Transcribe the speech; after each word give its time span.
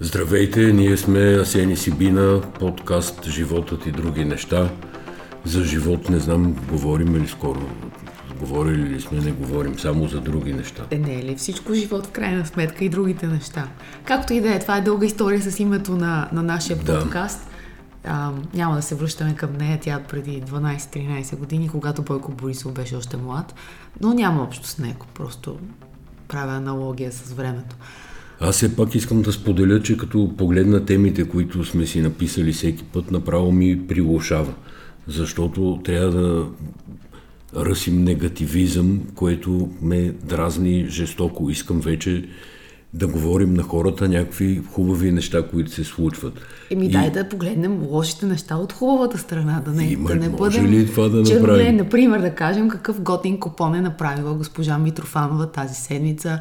Здравейте, 0.00 0.72
ние 0.72 0.96
сме 0.96 1.20
Асени 1.20 1.76
Сибина, 1.76 2.42
подкаст 2.58 3.24
Животът 3.24 3.86
и 3.86 3.92
други 3.92 4.24
неща. 4.24 4.70
За 5.44 5.64
живот 5.64 6.08
не 6.08 6.18
знам, 6.18 6.56
говорим 6.70 7.16
ли 7.16 7.28
скоро. 7.28 7.60
Говорили 8.40 8.82
ли 8.82 9.00
сме, 9.00 9.20
не 9.20 9.32
говорим 9.32 9.78
само 9.78 10.08
за 10.08 10.20
други 10.20 10.52
неща. 10.52 10.82
Е, 10.90 10.98
не 10.98 11.14
е 11.14 11.22
ли 11.24 11.36
всичко 11.36 11.74
живот 11.74 12.06
в 12.06 12.10
крайна 12.10 12.46
сметка 12.46 12.84
и 12.84 12.88
другите 12.88 13.26
неща? 13.26 13.68
Както 14.04 14.32
и 14.32 14.40
да 14.40 14.54
е, 14.54 14.58
това 14.58 14.76
е 14.76 14.80
дълга 14.80 15.06
история 15.06 15.42
с 15.42 15.60
името 15.60 15.96
на, 15.96 16.28
на 16.32 16.42
нашия 16.42 16.76
Да. 16.76 17.00
подкаст. 17.00 17.48
А, 18.04 18.32
няма 18.54 18.76
да 18.76 18.82
се 18.82 18.94
връщаме 18.94 19.34
към 19.34 19.52
нея, 19.52 19.78
тя 19.82 20.02
преди 20.08 20.42
12-13 20.42 21.36
години, 21.36 21.68
когато 21.68 22.02
Бойко 22.02 22.32
Борисов 22.32 22.72
беше 22.72 22.96
още 22.96 23.16
млад, 23.16 23.54
но 24.00 24.14
няма 24.14 24.42
общо 24.42 24.66
с 24.66 24.78
него, 24.78 25.06
просто 25.14 25.58
правя 26.28 26.52
аналогия 26.52 27.12
с 27.12 27.32
времето. 27.32 27.76
Аз 28.40 28.56
все 28.56 28.76
пак 28.76 28.94
искам 28.94 29.22
да 29.22 29.32
споделя, 29.32 29.82
че 29.82 29.96
като 29.96 30.30
погледна 30.36 30.84
темите, 30.84 31.28
които 31.28 31.64
сме 31.64 31.86
си 31.86 32.00
написали 32.00 32.52
всеки 32.52 32.84
път, 32.84 33.10
направо 33.10 33.52
ми 33.52 33.86
прилушава. 33.86 34.54
Защото 35.06 35.80
трябва 35.84 36.10
да 36.10 36.46
ръсим 37.56 38.04
негативизъм, 38.04 39.00
което 39.14 39.68
ме 39.82 40.14
дразни 40.24 40.86
жестоко. 40.88 41.50
Искам 41.50 41.80
вече 41.80 42.24
да 42.94 43.06
говорим 43.06 43.54
на 43.54 43.62
хората 43.62 44.08
някакви 44.08 44.62
хубави 44.72 45.12
неща, 45.12 45.48
които 45.50 45.70
се 45.70 45.84
случват. 45.84 46.32
Еми 46.70 46.86
И- 46.86 46.90
дай 46.90 47.10
да 47.10 47.28
погледнем 47.28 47.82
лошите 47.82 48.26
неща 48.26 48.56
от 48.56 48.72
хубавата 48.72 49.18
страна, 49.18 49.62
да 49.64 49.70
не, 49.70 49.84
Има- 49.84 50.08
да 50.08 50.14
не 50.14 50.28
може 50.28 50.60
бъдем 50.60 50.72
ли 50.72 50.86
това 50.86 51.08
да 51.08 51.16
направим? 51.22 51.76
Например, 51.76 52.20
да 52.20 52.34
кажем 52.34 52.68
какъв 52.68 53.00
готин 53.00 53.40
купон 53.40 53.74
е 53.74 53.80
направила 53.80 54.34
госпожа 54.34 54.78
Митрофанова 54.78 55.50
тази 55.50 55.74
седмица. 55.74 56.40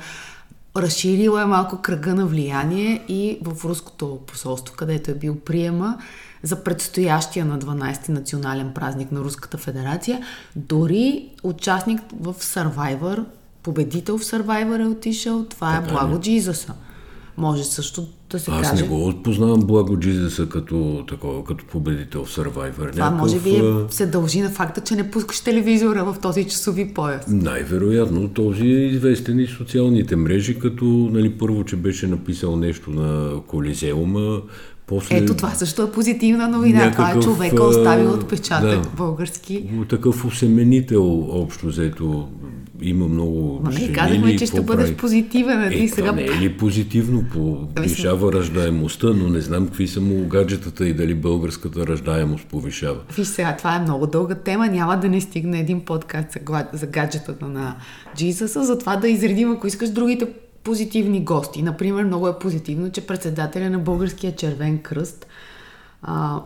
Разширила 0.78 1.42
е 1.42 1.46
малко 1.46 1.82
кръга 1.82 2.16
на 2.16 2.26
влияние 2.26 3.04
и 3.08 3.40
в 3.44 3.66
руското 3.66 4.20
посолство, 4.28 4.76
където 4.76 5.12
е 5.12 5.14
бил 5.14 5.36
приема 5.36 5.98
за 6.44 6.64
предстоящия 6.64 7.46
на 7.46 7.60
12-ти 7.60 8.12
национален 8.12 8.72
празник 8.76 9.12
на 9.12 9.20
Руската 9.20 9.58
федерация. 9.58 10.22
Дори 10.56 11.30
участник 11.44 12.02
в 12.20 12.34
Survivor, 12.34 13.26
победител 13.64 14.18
в 14.18 14.22
Survivor 14.24 14.84
е 14.84 14.88
отишъл. 14.88 15.46
Това 15.46 15.76
е 15.76 15.80
Така 15.80 15.88
ли? 15.88 15.92
Благо 15.92 16.20
Джизъса. 16.20 16.74
Може 17.38 17.64
също 17.64 18.08
да 18.32 18.40
се 18.40 18.52
Аз 18.52 18.70
каже. 18.70 18.84
не 18.84 18.90
го 18.90 19.14
познавам 19.24 19.60
Благо 19.60 20.00
Джизеса 20.00 20.50
като, 20.50 21.06
такова, 21.08 21.44
като 21.44 21.66
победител 21.66 22.26
в 22.26 22.36
Survivor. 22.36 22.92
Това 22.92 23.10
може 23.12 23.40
би 23.40 23.50
е, 23.50 23.62
се 23.90 24.06
дължи 24.06 24.42
на 24.42 24.50
факта, 24.50 24.82
че 24.82 24.96
не 24.96 25.12
пускаш 25.12 25.40
телевизора 25.40 26.04
в 26.04 26.16
този 26.22 26.44
часови 26.44 26.94
пояс. 26.94 27.28
Най-вероятно 27.28 28.30
този 28.30 28.66
е 28.66 28.86
известен 28.86 29.40
и 29.40 29.48
социалните 29.48 30.16
мрежи, 30.16 30.60
като 30.60 30.86
нали, 30.86 31.38
първо, 31.38 31.64
че 31.64 31.76
беше 31.76 32.08
написал 32.08 32.56
нещо 32.56 32.90
на 32.90 33.42
Колизеума, 33.48 34.42
после 34.88 35.18
Ето 35.18 35.34
това 35.34 35.50
също 35.50 35.84
е 35.84 35.92
позитивна 35.92 36.48
новина. 36.48 36.92
това 36.92 37.04
е 37.04 37.14
някакъв, 37.14 37.24
човека 37.24 37.64
а, 37.64 37.68
оставил 37.68 38.14
отпечатък 38.14 38.82
да. 38.82 38.90
български. 38.98 39.70
такъв 39.90 40.26
усеменител 40.26 41.22
общо 41.42 41.68
взето 41.68 42.28
има 42.82 43.08
много 43.08 43.60
Ма 43.64 43.72
не 43.72 43.92
казахме, 43.94 44.36
че 44.36 44.46
ще 44.46 44.62
бъдеш 44.62 44.94
позитивен. 44.94 45.60
Нали? 45.60 45.84
Е, 45.84 45.88
сега... 45.88 46.08
това 46.08 46.12
не 46.12 46.26
е 46.26 46.40
ли 46.40 46.58
позитивно? 46.58 47.24
Повишава 47.76 48.34
раждаемостта, 48.34 49.08
но 49.08 49.30
не 49.30 49.42
знам 49.42 49.66
какви 49.66 49.88
са 49.88 50.02
му 50.02 50.28
гаджетата 50.28 50.88
и 50.88 50.94
дали 50.94 51.16
българската 51.16 51.88
раждаемост 51.88 52.46
повишава. 52.48 52.98
Виж 53.18 53.28
сега, 53.28 53.56
това 53.58 53.76
е 53.76 53.80
много 53.80 54.08
дълга 54.08 54.36
тема. 54.36 54.68
Няма 54.68 55.00
да 55.00 55.10
не 55.10 55.22
стигне 55.22 55.60
един 55.60 55.86
подкаст 55.86 56.28
за, 56.34 56.66
за 56.74 56.88
гаджетата 56.88 57.48
на 57.48 57.76
Джизъса. 58.18 58.64
Затова 58.64 58.96
да 58.96 59.08
изредим, 59.08 59.52
ако 59.52 59.68
искаш, 59.68 59.90
другите 59.90 60.28
позитивни 60.68 61.24
гости. 61.24 61.62
Например, 61.62 62.04
много 62.04 62.28
е 62.28 62.40
позитивно, 62.40 62.92
че 62.92 63.08
председателя 63.08 63.70
на 63.70 63.80
Българския 63.80 64.36
червен 64.36 64.78
кръст 64.78 65.28
а, 66.02 66.42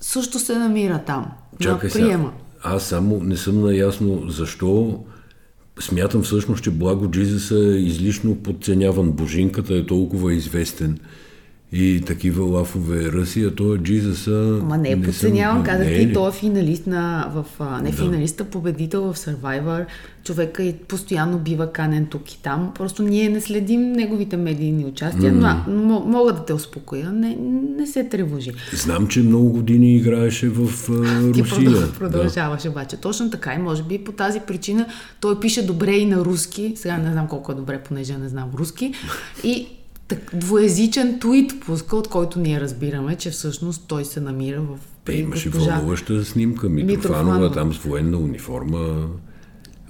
също 0.00 0.38
се 0.38 0.58
намира 0.58 0.98
там. 1.06 1.26
Чакай 1.60 1.86
на 1.88 1.92
сега. 1.92 2.06
приема. 2.06 2.32
Аз 2.62 2.82
само 2.82 3.20
не 3.20 3.36
съм 3.36 3.60
наясно 3.60 4.28
защо 4.28 5.00
смятам 5.80 6.22
всъщност, 6.22 6.64
че 6.64 6.70
Благо 6.70 7.10
Джизъс 7.10 7.50
е 7.50 7.78
излишно 7.78 8.36
подценяван. 8.36 9.12
Божинката 9.12 9.74
е 9.74 9.86
толкова 9.86 10.34
известен 10.34 10.98
и 11.76 12.00
такива 12.00 12.44
лафове 12.44 13.12
ръси, 13.12 13.42
а 13.42 13.50
той 13.50 13.76
е 13.76 13.80
Джизъса... 13.80 14.30
Ма 14.62 14.78
не 14.78 14.88
е 14.88 14.92
съм- 14.92 15.02
подценявам, 15.02 15.64
казах 15.64 15.86
не 15.86 15.92
е 15.92 15.96
ти, 15.96 16.06
ли? 16.06 16.12
той 16.12 16.28
е 16.28 16.32
финалист 16.32 16.86
на, 16.86 17.30
в, 17.34 17.44
а, 17.60 17.80
не 17.80 17.92
финалист, 17.92 18.40
а 18.40 18.44
победител 18.44 19.02
в 19.02 19.16
Survivor. 19.16 19.84
Човека 20.24 20.62
и 20.62 20.74
постоянно 20.74 21.38
бива 21.38 21.72
канен 21.72 22.06
тук 22.06 22.32
и 22.32 22.42
там. 22.42 22.72
Просто 22.74 23.02
ние 23.02 23.28
не 23.28 23.40
следим 23.40 23.92
неговите 23.92 24.36
медийни 24.36 24.84
участия, 24.84 25.32
но 25.32 25.46
а, 25.46 25.64
м- 25.68 26.02
мога 26.06 26.32
да 26.32 26.44
те 26.44 26.52
успокоя, 26.52 27.10
не, 27.12 27.36
не 27.78 27.86
се 27.86 28.04
тревожи. 28.04 28.52
Знам, 28.74 29.06
че 29.06 29.20
много 29.20 29.48
години 29.48 29.96
играеше 29.96 30.48
в 30.48 30.60
а, 30.90 31.32
Ти 31.32 31.42
Русия. 31.42 31.58
продъл- 31.60 31.92
продължаваш 31.92 32.64
обаче. 32.64 32.96
Точно 32.96 33.30
така 33.30 33.54
и 33.54 33.58
може 33.58 33.82
би 33.82 33.98
по 33.98 34.12
тази 34.12 34.40
причина 34.40 34.86
той 35.20 35.40
пише 35.40 35.62
добре 35.62 35.92
и 35.92 36.06
на 36.06 36.16
руски. 36.16 36.72
Сега 36.76 36.96
не 36.98 37.12
знам 37.12 37.28
колко 37.28 37.52
е 37.52 37.56
добре, 37.56 37.78
понеже 37.78 38.14
не 38.14 38.28
знам 38.28 38.50
руски. 38.54 38.92
И 39.44 39.66
так, 40.08 40.30
двоязичен 40.34 41.20
твит 41.20 41.60
пуска, 41.66 41.96
от 41.96 42.08
който 42.08 42.38
ние 42.38 42.60
разбираме, 42.60 43.16
че 43.16 43.30
всъщност 43.30 43.84
той 43.88 44.04
се 44.04 44.20
намира 44.20 44.60
в 44.60 44.78
Те 45.04 45.12
имаше 45.12 45.48
вълнуваща 45.48 46.24
снимка. 46.24 46.68
Митрофанова, 46.68 47.52
там 47.52 47.74
с 47.74 47.78
военна 47.78 48.18
униформа. 48.18 49.08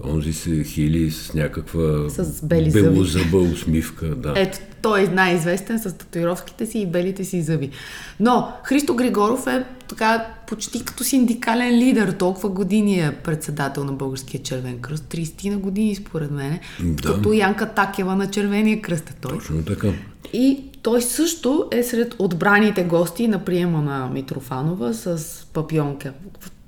Онзи 0.05 0.32
се 0.32 0.65
хили 0.65 1.10
с 1.10 1.34
някаква 1.34 2.10
С 2.10 2.43
белозъба 2.43 3.38
усмивка. 3.38 4.06
Да. 4.06 4.32
Ето, 4.37 4.59
той 4.86 5.04
е 5.04 5.08
най-известен 5.08 5.78
с 5.78 5.98
татуировките 5.98 6.66
си 6.66 6.78
и 6.78 6.86
белите 6.86 7.24
си 7.24 7.42
зъби. 7.42 7.70
Но 8.20 8.52
Христо 8.62 8.94
Григоров 8.94 9.47
е 9.47 9.64
така 9.88 10.26
почти 10.48 10.84
като 10.84 11.04
синдикален 11.04 11.78
лидер. 11.78 12.12
Толкова 12.12 12.48
години 12.48 13.00
е 13.00 13.12
председател 13.25 13.84
на 13.84 13.92
Българския 13.92 14.42
червен 14.42 14.78
кръст. 14.78 15.04
30 15.04 15.50
на 15.50 15.56
години, 15.56 15.94
според 15.94 16.30
мен. 16.30 16.58
Да. 16.80 17.14
Като 17.14 17.32
Янка 17.32 17.75
Такева 17.75 18.16
на 18.16 18.30
Червения 18.30 18.82
кръст 18.82 19.10
е 19.10 19.14
той. 19.20 19.32
Точно 19.32 19.64
така. 19.64 19.88
И 20.32 20.64
той 20.82 21.02
също 21.02 21.69
е 21.72 21.82
сред 21.82 22.14
отбраните 22.19 22.84
гости 22.84 23.28
на 23.28 23.44
приема 23.44 23.82
на 23.82 24.08
Митрофанова 24.12 24.94
с 24.94 25.46
папионка. 25.52 26.12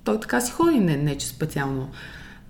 Той 0.05 0.21
така 0.21 0.41
си 0.41 0.53
ходи, 0.53 0.81
не, 0.81 0.97
не 0.97 1.19
че 1.19 1.27
специално 1.27 1.89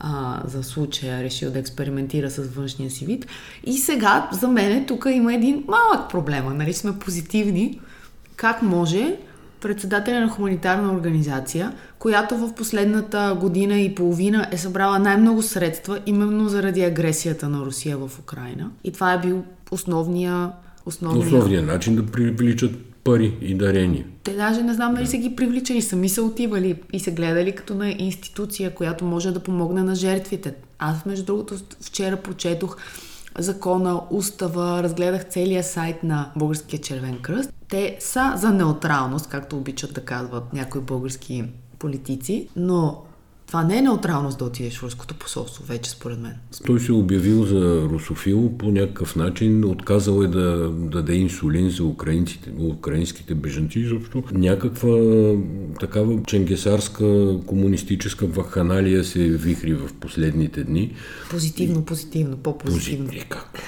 а, 0.00 0.42
за 0.44 0.62
случая 0.62 1.22
решил 1.22 1.50
да 1.50 1.58
експериментира 1.58 2.30
с 2.30 2.42
външния 2.42 2.90
си 2.90 3.06
вид. 3.06 3.26
И 3.64 3.78
сега 3.78 4.28
за 4.32 4.48
мен 4.48 4.86
тук 4.86 5.06
има 5.10 5.34
един 5.34 5.64
малък 5.68 6.10
проблема. 6.10 6.54
Нали 6.54 6.72
сме 6.72 6.98
позитивни. 6.98 7.80
Как 8.36 8.62
може 8.62 9.16
председателя 9.60 10.20
на 10.20 10.28
хуманитарна 10.28 10.92
организация, 10.92 11.72
която 11.98 12.36
в 12.36 12.54
последната 12.54 13.36
година 13.40 13.80
и 13.80 13.94
половина 13.94 14.46
е 14.52 14.58
събрала 14.58 14.98
най-много 14.98 15.42
средства 15.42 16.00
именно 16.06 16.48
заради 16.48 16.82
агресията 16.82 17.48
на 17.48 17.64
Русия 17.64 17.98
в 17.98 18.18
Украина. 18.18 18.70
И 18.84 18.92
това 18.92 19.12
е 19.12 19.20
бил 19.20 19.44
основния, 19.70 20.50
основния... 20.86 21.26
Основният 21.26 21.66
начин 21.66 21.96
да 21.96 22.06
привличат 22.06 22.70
пари 23.08 23.38
и 23.40 23.54
дарения. 23.54 24.04
Те 24.24 24.34
даже 24.34 24.62
не 24.62 24.74
знам 24.74 24.94
дали 24.94 25.06
са 25.06 25.16
ги 25.16 25.36
привличали, 25.36 25.82
сами 25.82 26.08
са 26.08 26.22
отивали 26.22 26.82
и 26.92 27.00
се 27.00 27.10
гледали 27.10 27.52
като 27.52 27.74
на 27.74 27.90
институция, 27.90 28.74
която 28.74 29.04
може 29.04 29.32
да 29.32 29.40
помогне 29.40 29.82
на 29.82 29.94
жертвите. 29.94 30.54
Аз, 30.78 31.06
между 31.06 31.24
другото, 31.24 31.54
вчера 31.80 32.16
прочетох 32.16 32.76
закона, 33.38 34.00
устава, 34.10 34.82
разгледах 34.82 35.28
целия 35.28 35.64
сайт 35.64 36.02
на 36.02 36.30
Българския 36.36 36.80
червен 36.80 37.18
кръст. 37.22 37.52
Те 37.68 37.96
са 38.00 38.32
за 38.36 38.50
неутралност, 38.50 39.28
както 39.28 39.56
обичат 39.56 39.94
да 39.94 40.00
казват 40.00 40.52
някои 40.52 40.80
български 40.80 41.44
политици, 41.78 42.48
но 42.56 43.02
това 43.48 43.64
не 43.64 43.78
е 43.78 43.82
неутралност 43.82 44.38
да 44.38 44.44
отидеш 44.44 44.78
в 44.78 44.82
руското 44.82 45.14
посолство, 45.14 45.64
вече 45.64 45.90
според 45.90 46.18
мен. 46.18 46.34
Той 46.66 46.80
се 46.80 46.92
е 46.92 46.94
обявил 46.94 47.44
за 47.44 47.82
русофил 47.82 48.52
по 48.58 48.70
някакъв 48.70 49.16
начин, 49.16 49.64
отказал 49.64 50.22
е 50.22 50.26
да 50.26 50.68
даде 50.70 51.14
инсулин 51.14 51.70
за 51.70 51.84
украинците, 51.84 52.50
украинските 52.60 53.34
бежанци, 53.34 53.82
защото 53.82 54.22
някаква 54.32 54.98
такава 55.80 56.22
ченгесарска 56.26 57.38
комунистическа 57.46 58.26
ваханалия 58.26 59.04
се 59.04 59.28
вихри 59.28 59.74
в 59.74 59.88
последните 60.00 60.64
дни. 60.64 60.94
Позитивно, 61.30 61.84
позитивно, 61.84 62.36
по-позитивно. 62.36 63.06
Позитивно. 63.06 63.26
Е, 63.26 63.28
как? 63.28 63.58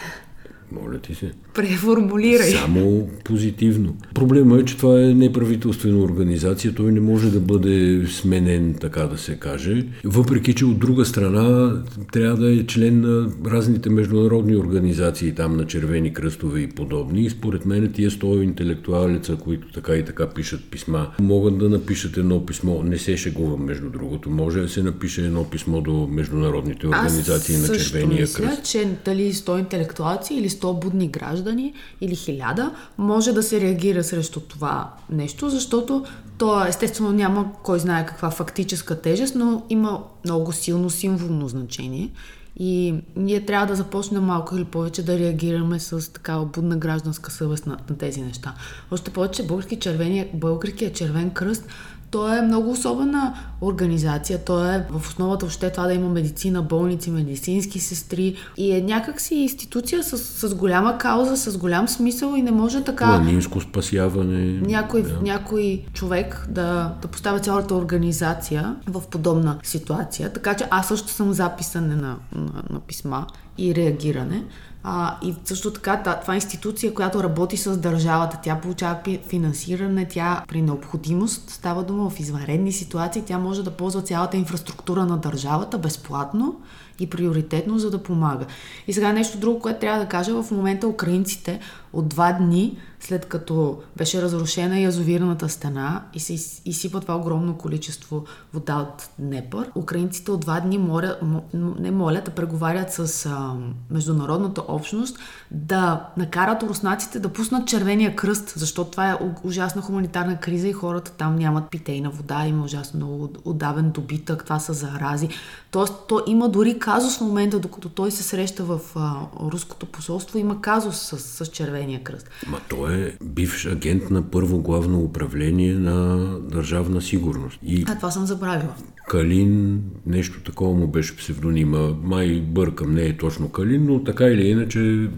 Моля 0.72 0.98
ти 0.98 1.14
се. 1.14 1.32
Преформулирай. 1.54 2.50
Само 2.50 3.08
позитивно. 3.24 3.96
Проблема 4.14 4.58
е, 4.58 4.64
че 4.64 4.76
това 4.76 5.02
е 5.02 5.14
неправителствена 5.14 5.98
организация. 5.98 6.74
Той 6.74 6.92
не 6.92 7.00
може 7.00 7.30
да 7.30 7.40
бъде 7.40 8.06
сменен, 8.06 8.74
така 8.80 9.02
да 9.02 9.18
се 9.18 9.34
каже. 9.34 9.86
Въпреки, 10.04 10.54
че 10.54 10.64
от 10.64 10.78
друга 10.78 11.04
страна 11.04 11.76
трябва 12.12 12.36
да 12.36 12.52
е 12.52 12.66
член 12.66 13.00
на 13.00 13.28
разните 13.46 13.90
международни 13.90 14.56
организации, 14.56 15.34
там 15.34 15.56
на 15.56 15.66
червени 15.66 16.14
кръстове 16.14 16.60
и 16.60 16.68
подобни. 16.68 17.22
И 17.24 17.30
според 17.30 17.66
мен 17.66 17.92
тия 17.92 18.10
100 18.10 18.42
интелектуалеца, 18.42 19.36
които 19.36 19.72
така 19.72 19.96
и 19.96 20.04
така 20.04 20.28
пишат 20.28 20.60
писма, 20.70 21.06
могат 21.20 21.58
да 21.58 21.68
напишат 21.68 22.16
едно 22.16 22.46
писмо. 22.46 22.82
Не 22.82 22.98
се 22.98 23.16
шегувам, 23.16 23.64
между 23.64 23.90
другото. 23.90 24.30
Може 24.30 24.60
да 24.60 24.68
се 24.68 24.82
напише 24.82 25.26
едно 25.26 25.50
писмо 25.50 25.80
до 25.80 26.08
международните 26.10 26.86
организации 26.86 27.54
Аз 27.54 27.60
на 27.60 27.66
също 27.66 27.92
червения 27.92 28.20
мисля, 28.20 28.44
кръст. 28.44 28.64
че 28.64 28.88
дали 29.04 29.32
100 29.32 29.58
интелектуалци 29.58 30.34
или 30.34 30.48
100 30.48 30.59
100 30.60 30.80
будни 30.80 31.08
граждани 31.08 31.74
или 32.00 32.16
1000, 32.16 32.70
може 32.98 33.32
да 33.32 33.42
се 33.42 33.60
реагира 33.60 34.04
срещу 34.04 34.40
това 34.40 34.90
нещо, 35.10 35.50
защото 35.50 36.04
то 36.38 36.64
естествено 36.64 37.12
няма 37.12 37.52
кой 37.62 37.78
знае 37.78 38.06
каква 38.06 38.30
фактическа 38.30 39.00
тежест, 39.00 39.34
но 39.34 39.62
има 39.68 40.02
много 40.24 40.52
силно 40.52 40.90
символно 40.90 41.48
значение. 41.48 42.10
И 42.56 42.94
ние 43.16 43.46
трябва 43.46 43.66
да 43.66 43.74
започнем 43.74 44.22
малко 44.22 44.56
или 44.56 44.64
повече 44.64 45.02
да 45.02 45.18
реагираме 45.18 45.80
с 45.80 46.12
такава 46.12 46.44
будна 46.44 46.76
гражданска 46.76 47.30
съвест 47.30 47.66
на, 47.66 47.78
на 47.90 47.98
тези 47.98 48.20
неща. 48.20 48.54
Още 48.90 49.10
повече 49.10 49.46
български 49.46 49.76
червени, 49.76 50.28
българският 50.34 50.94
червен 50.94 51.30
кръст 51.30 51.68
то 52.10 52.34
е 52.34 52.42
много 52.42 52.70
особена 52.70 53.34
организация. 53.60 54.44
То 54.44 54.64
е 54.64 54.86
в 54.90 55.08
основата 55.08 55.46
въобще 55.46 55.70
това 55.70 55.86
да 55.86 55.92
има 55.92 56.08
медицина, 56.08 56.62
болници, 56.62 57.10
медицински 57.10 57.80
сестри 57.80 58.36
и 58.56 58.72
е 58.72 58.82
някакси 58.82 59.34
институция 59.34 60.02
с, 60.04 60.18
с 60.18 60.54
голяма 60.54 60.98
кауза, 60.98 61.36
с 61.36 61.58
голям 61.58 61.88
смисъл 61.88 62.34
и 62.36 62.42
не 62.42 62.50
може 62.50 62.84
така... 62.84 63.06
Планинско 63.06 63.60
спасяване. 63.60 64.60
Някой, 64.60 65.02
да. 65.02 65.18
някой 65.22 65.82
човек 65.92 66.46
да, 66.48 66.94
да 67.02 67.08
поставя 67.08 67.40
цялата 67.40 67.74
организация 67.74 68.76
в 68.86 69.02
подобна 69.10 69.58
ситуация. 69.62 70.32
Така 70.32 70.54
че 70.54 70.64
аз 70.70 70.88
също 70.88 71.08
съм 71.08 71.32
записане 71.32 71.96
на, 71.96 72.16
на, 72.34 72.62
на 72.70 72.80
писма 72.80 73.26
и 73.60 73.74
реагиране. 73.74 74.44
А, 74.82 75.16
и 75.22 75.34
също 75.44 75.72
така, 75.72 76.02
това 76.20 76.34
е 76.34 76.36
институция, 76.36 76.94
която 76.94 77.22
работи 77.22 77.56
с 77.56 77.76
държавата. 77.76 78.38
Тя 78.42 78.60
получава 78.60 78.98
финансиране, 79.28 80.08
тя 80.08 80.44
при 80.48 80.62
необходимост 80.62 81.50
става 81.50 81.82
дума 81.82 82.10
в 82.10 82.20
извънредни 82.20 82.72
ситуации, 82.72 83.22
тя 83.26 83.38
може 83.38 83.62
да 83.62 83.70
ползва 83.70 84.02
цялата 84.02 84.36
инфраструктура 84.36 85.06
на 85.06 85.16
държавата 85.16 85.78
безплатно 85.78 86.60
и 86.98 87.10
приоритетно, 87.10 87.78
за 87.78 87.90
да 87.90 88.02
помага. 88.02 88.46
И 88.86 88.92
сега 88.92 89.12
нещо 89.12 89.38
друго, 89.38 89.60
което 89.60 89.80
трябва 89.80 90.00
да 90.00 90.08
кажа, 90.08 90.42
в 90.42 90.50
момента 90.50 90.88
украинците 90.88 91.60
от 91.92 92.08
два 92.08 92.32
дни, 92.32 92.78
след 93.00 93.26
като 93.26 93.78
беше 93.96 94.22
разрушена 94.22 94.78
язовирната 94.78 95.48
стена 95.48 96.02
и 96.14 96.20
се 96.20 96.32
изсипа 96.64 97.00
това 97.00 97.16
огромно 97.16 97.58
количество 97.58 98.24
вода 98.54 98.74
от 98.76 99.08
Днепър, 99.18 99.70
украинците 99.74 100.30
от 100.30 100.40
два 100.40 100.60
дни 100.60 100.78
моля, 100.78 101.16
не 101.54 101.90
молят, 101.90 102.24
да 102.24 102.30
преговарят 102.30 102.92
с 102.92 103.26
а, 103.26 103.54
международната 103.90 104.62
общност 104.68 105.18
да 105.50 106.06
накарат 106.16 106.62
руснаците 106.62 107.20
да 107.20 107.28
пуснат 107.28 107.68
червения 107.68 108.16
кръст, 108.16 108.52
защото 108.56 108.90
това 108.90 109.10
е 109.10 109.18
ужасна 109.44 109.82
хуманитарна 109.82 110.40
криза 110.40 110.68
и 110.68 110.72
хората 110.72 111.10
там 111.10 111.36
нямат 111.36 111.70
питейна 111.70 112.10
вода, 112.10 112.46
има 112.46 112.64
ужасно 112.64 112.96
много 112.96 113.28
отдавен 113.44 113.90
добитък, 113.90 114.44
това 114.44 114.58
са 114.58 114.72
зарази. 114.72 115.28
Тоест, 115.70 115.94
то 116.08 116.22
има 116.26 116.48
дори 116.48 116.78
казус 116.78 117.18
в 117.18 117.20
момента, 117.20 117.58
докато 117.58 117.88
той 117.88 118.10
се 118.10 118.22
среща 118.22 118.64
в 118.64 118.80
а, 118.96 119.16
руското 119.40 119.86
посолство, 119.86 120.38
има 120.38 120.60
казус 120.60 120.96
с, 120.96 121.18
с 121.18 121.46
Червения 121.46 121.79
кръст. 122.04 122.30
Ма 122.46 122.60
той 122.68 122.94
е 122.94 123.12
бивш 123.24 123.66
агент 123.66 124.10
на 124.10 124.30
първо 124.30 124.58
главно 124.58 125.00
управление 125.00 125.74
на 125.74 126.16
държавна 126.40 127.02
сигурност. 127.02 127.58
И... 127.62 127.84
А, 127.88 127.96
това 127.96 128.10
съм 128.10 128.26
забравила. 128.26 128.74
Калин, 129.10 129.82
нещо 130.06 130.40
такова 130.44 130.74
му 130.74 130.86
беше 130.86 131.16
псевдонима. 131.16 131.88
Май 132.02 132.40
бъркам, 132.40 132.94
не 132.94 133.02
е 133.02 133.16
точно 133.16 133.48
Калин, 133.48 133.86
но 133.86 134.04
така 134.04 134.26
или 134.26 134.48
иначе 134.48 135.08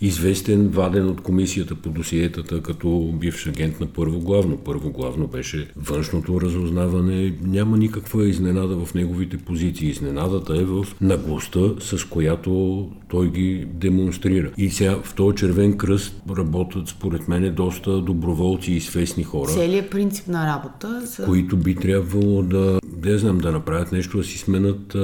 известен, 0.00 0.68
ваден 0.68 1.08
от 1.08 1.20
комисията 1.20 1.74
по 1.74 1.88
досиетата 1.88 2.62
като 2.62 3.10
бивш 3.14 3.46
агент 3.46 3.80
на 3.80 3.86
първо 3.86 4.20
главно. 4.20 4.56
Първо 4.56 4.90
главно 4.90 5.26
беше 5.26 5.68
външното 5.76 6.40
разузнаване. 6.40 7.34
Няма 7.42 7.76
никаква 7.76 8.28
изненада 8.28 8.84
в 8.84 8.94
неговите 8.94 9.36
позиции. 9.36 9.88
Изненадата 9.88 10.56
е 10.56 10.64
в 10.64 10.86
наглостта, 11.00 11.60
с 11.80 12.04
която 12.04 12.88
той 13.08 13.30
ги 13.30 13.66
демонстрира. 13.72 14.50
И 14.58 14.70
сега 14.70 14.96
в 15.04 15.14
този 15.14 15.36
червен 15.36 15.76
кръст 15.76 16.22
работят, 16.30 16.88
според 16.88 17.28
мен, 17.28 17.54
доста 17.54 18.00
доброволци 18.00 18.72
и 18.72 18.80
свестни 18.80 19.24
хора. 19.24 19.50
Целият 19.50 19.90
принцип 19.90 20.28
на 20.28 20.46
работа. 20.46 21.06
За... 21.06 21.24
Които 21.24 21.56
би 21.56 21.74
трябвало 21.74 22.42
да, 22.42 22.80
не 23.04 23.18
знам, 23.18 23.38
да 23.40 23.52
направят 23.52 23.92
нещо, 23.92 24.18
да 24.18 24.24
си 24.24 24.38
сменят 24.38 24.96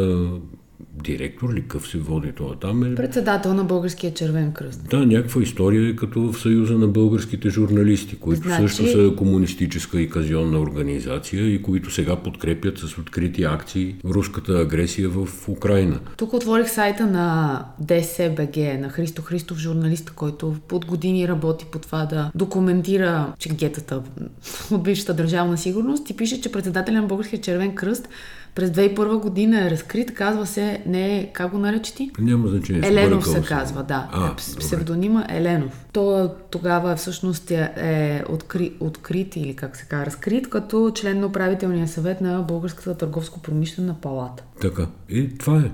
директор 1.04 1.54
ли 1.54 1.62
къв 1.68 1.88
се 1.88 1.98
води 1.98 2.32
това 2.32 2.56
там? 2.56 2.84
Е... 2.84 2.94
Председател 2.94 3.54
на 3.54 3.64
Българския 3.64 4.14
червен 4.14 4.52
кръст. 4.52 4.88
Да, 4.90 5.06
някаква 5.06 5.42
история 5.42 5.90
е 5.90 5.96
като 5.96 6.32
в 6.32 6.38
Съюза 6.38 6.74
на 6.74 6.88
българските 6.88 7.50
журналисти, 7.50 8.16
които 8.16 8.42
значи... 8.42 8.62
също 8.62 8.86
са 8.86 9.12
комунистическа 9.16 10.00
и 10.00 10.10
казионна 10.10 10.60
организация 10.60 11.54
и 11.54 11.62
които 11.62 11.90
сега 11.90 12.16
подкрепят 12.16 12.78
с 12.78 12.98
открити 12.98 13.42
акции 13.44 13.94
руската 14.04 14.52
агресия 14.52 15.08
в 15.08 15.48
Украина. 15.48 16.00
Тук 16.16 16.32
отворих 16.32 16.70
сайта 16.70 17.06
на 17.06 17.64
ДСБГ, 17.80 18.56
на 18.80 18.88
Христо 18.88 19.22
Христов, 19.22 19.58
журналист, 19.58 20.10
който 20.10 20.56
под 20.68 20.86
години 20.86 21.28
работи 21.28 21.66
по 21.72 21.78
това 21.78 22.06
да 22.06 22.30
документира 22.34 23.32
ченгетата 23.38 24.02
от 24.70 24.82
бившата 24.82 25.14
държавна 25.14 25.58
сигурност 25.58 26.10
и 26.10 26.16
пише, 26.16 26.40
че 26.40 26.52
председателя 26.52 27.00
на 27.00 27.06
Българския 27.06 27.40
червен 27.40 27.74
кръст 27.74 28.08
през 28.56 28.70
2001 28.70 29.20
година 29.20 29.66
е 29.66 29.70
разкрит, 29.70 30.14
казва 30.14 30.46
се, 30.46 30.82
не 30.86 31.30
как 31.32 31.50
го 31.50 31.58
нарече 31.58 31.94
ти? 31.94 32.10
Няма 32.18 32.48
значение. 32.48 32.88
Еленов 32.88 33.28
се 33.28 33.42
казва, 33.42 33.82
да. 33.82 34.08
А, 34.12 34.36
Псевдонима 34.36 35.26
Еленов. 35.28 35.86
То 35.92 36.30
тогава 36.50 36.96
всъщност 36.96 37.50
е, 37.50 37.72
е 37.76 38.22
откри, 38.32 38.72
открит 38.80 39.36
или 39.36 39.56
как 39.56 39.76
се 39.76 39.86
казва, 39.86 40.06
разкрит 40.06 40.50
като 40.50 40.90
член 40.94 41.20
на 41.20 41.26
управителния 41.26 41.88
съвет 41.88 42.20
на 42.20 42.42
Българската 42.42 42.94
търговско-промишлена 42.94 43.94
палата. 44.00 44.42
Така. 44.60 44.86
И 45.08 45.38
това 45.38 45.58
е 45.58 45.70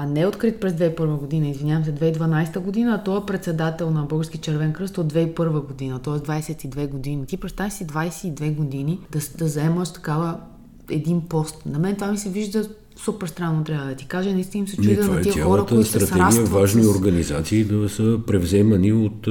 а 0.00 0.06
не 0.06 0.20
е 0.20 0.26
открит 0.26 0.60
през 0.60 0.72
2001 0.72 1.18
година, 1.18 1.48
извинявам 1.48 1.84
се, 1.84 1.94
2012 1.94 2.58
година, 2.58 2.94
а 2.94 3.04
той 3.04 3.18
е 3.18 3.26
председател 3.26 3.90
на 3.90 4.02
Български 4.02 4.38
червен 4.38 4.72
кръст 4.72 4.98
от 4.98 5.12
2001 5.12 5.66
година, 5.66 5.98
т.е. 5.98 6.14
22 6.14 6.88
години. 6.88 7.26
Ти 7.26 7.36
представи 7.36 7.70
си 7.70 7.86
22 7.86 8.54
години 8.54 9.00
да, 9.12 9.18
да 9.38 9.48
заемаш 9.48 9.92
такава 9.92 10.40
един 10.90 11.20
пост. 11.20 11.66
На 11.66 11.78
мен 11.78 11.94
това 11.94 12.10
ми 12.12 12.18
се 12.18 12.28
вижда 12.28 12.68
супер 12.96 13.26
странно, 13.26 13.64
трябва 13.64 13.86
да 13.86 13.94
ти 13.94 14.06
кажа. 14.06 14.32
Наистина 14.32 14.68
се 14.68 14.76
чудя 14.76 15.06
на 15.06 15.20
е 15.20 15.22
тия 15.22 15.44
хора, 15.44 15.66
които 15.66 15.84
се 15.84 16.00
срастват. 16.00 16.48
важни 16.48 16.82
с... 16.82 16.88
организации 16.88 17.64
да 17.64 17.88
са 17.88 18.20
превземани 18.26 18.92
от 18.92 19.28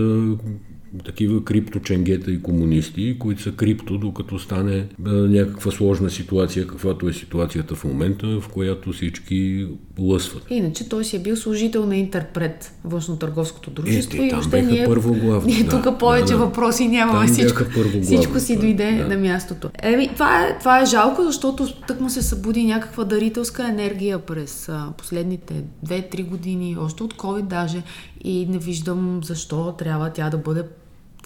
такива 1.06 1.44
крипточенгета 1.44 2.32
и 2.32 2.42
комунисти, 2.42 3.20
които 3.20 3.42
са 3.42 3.52
крипто, 3.52 3.98
докато 3.98 4.40
стане 4.40 4.86
някаква 5.06 5.72
сложна 5.72 6.10
ситуация, 6.10 6.68
каквато 6.68 7.10
е 7.10 7.14
ситуацията 7.14 7.76
в 7.76 7.84
момента, 7.84 8.40
в 8.42 8.50
която 8.54 8.92
всички 8.92 9.68
лъсват. 10.00 10.44
Иначе 10.50 10.90
той 10.90 11.06
си 11.06 11.16
е 11.16 11.20
бил 11.20 11.36
служител 11.36 11.86
на 11.86 11.98
Интерпред, 11.98 12.74
външно-търговското 12.88 13.70
дружество. 13.70 14.22
Е, 14.22 14.26
и 14.26 14.30
там 14.30 14.50
бяха 14.50 14.72
ние, 14.72 14.86
първо 14.86 15.14
главно. 15.14 15.48
Ние 15.48 15.64
да, 15.64 15.82
тук 15.82 16.00
повече 16.00 16.34
да, 16.34 16.38
въпроси 16.38 16.88
нямаме. 16.88 17.26
Там 17.26 17.36
всичко, 17.36 17.64
всичко 18.02 18.40
си 18.40 18.60
дойде 18.60 18.92
да. 18.92 19.08
на 19.08 19.18
мястото. 19.18 19.70
Еми, 19.84 20.10
това 20.14 20.46
е, 20.46 20.60
това 20.60 20.82
е 20.82 20.86
жалко, 20.86 21.24
защото 21.24 21.68
тък 21.88 22.02
му 22.02 22.10
се 22.10 22.22
събуди 22.22 22.66
някаква 22.66 23.04
дарителска 23.04 23.68
енергия 23.68 24.20
през 24.20 24.70
а, 24.70 24.94
последните 24.98 25.54
2-3 25.86 26.26
години, 26.26 26.78
още 26.80 27.04
от 27.04 27.14
COVID 27.14 27.44
даже, 27.44 27.84
и 28.24 28.46
не 28.46 28.58
виждам 28.58 29.22
защо 29.24 29.72
трябва 29.78 30.10
тя 30.10 30.30
да 30.30 30.38
бъде 30.38 30.64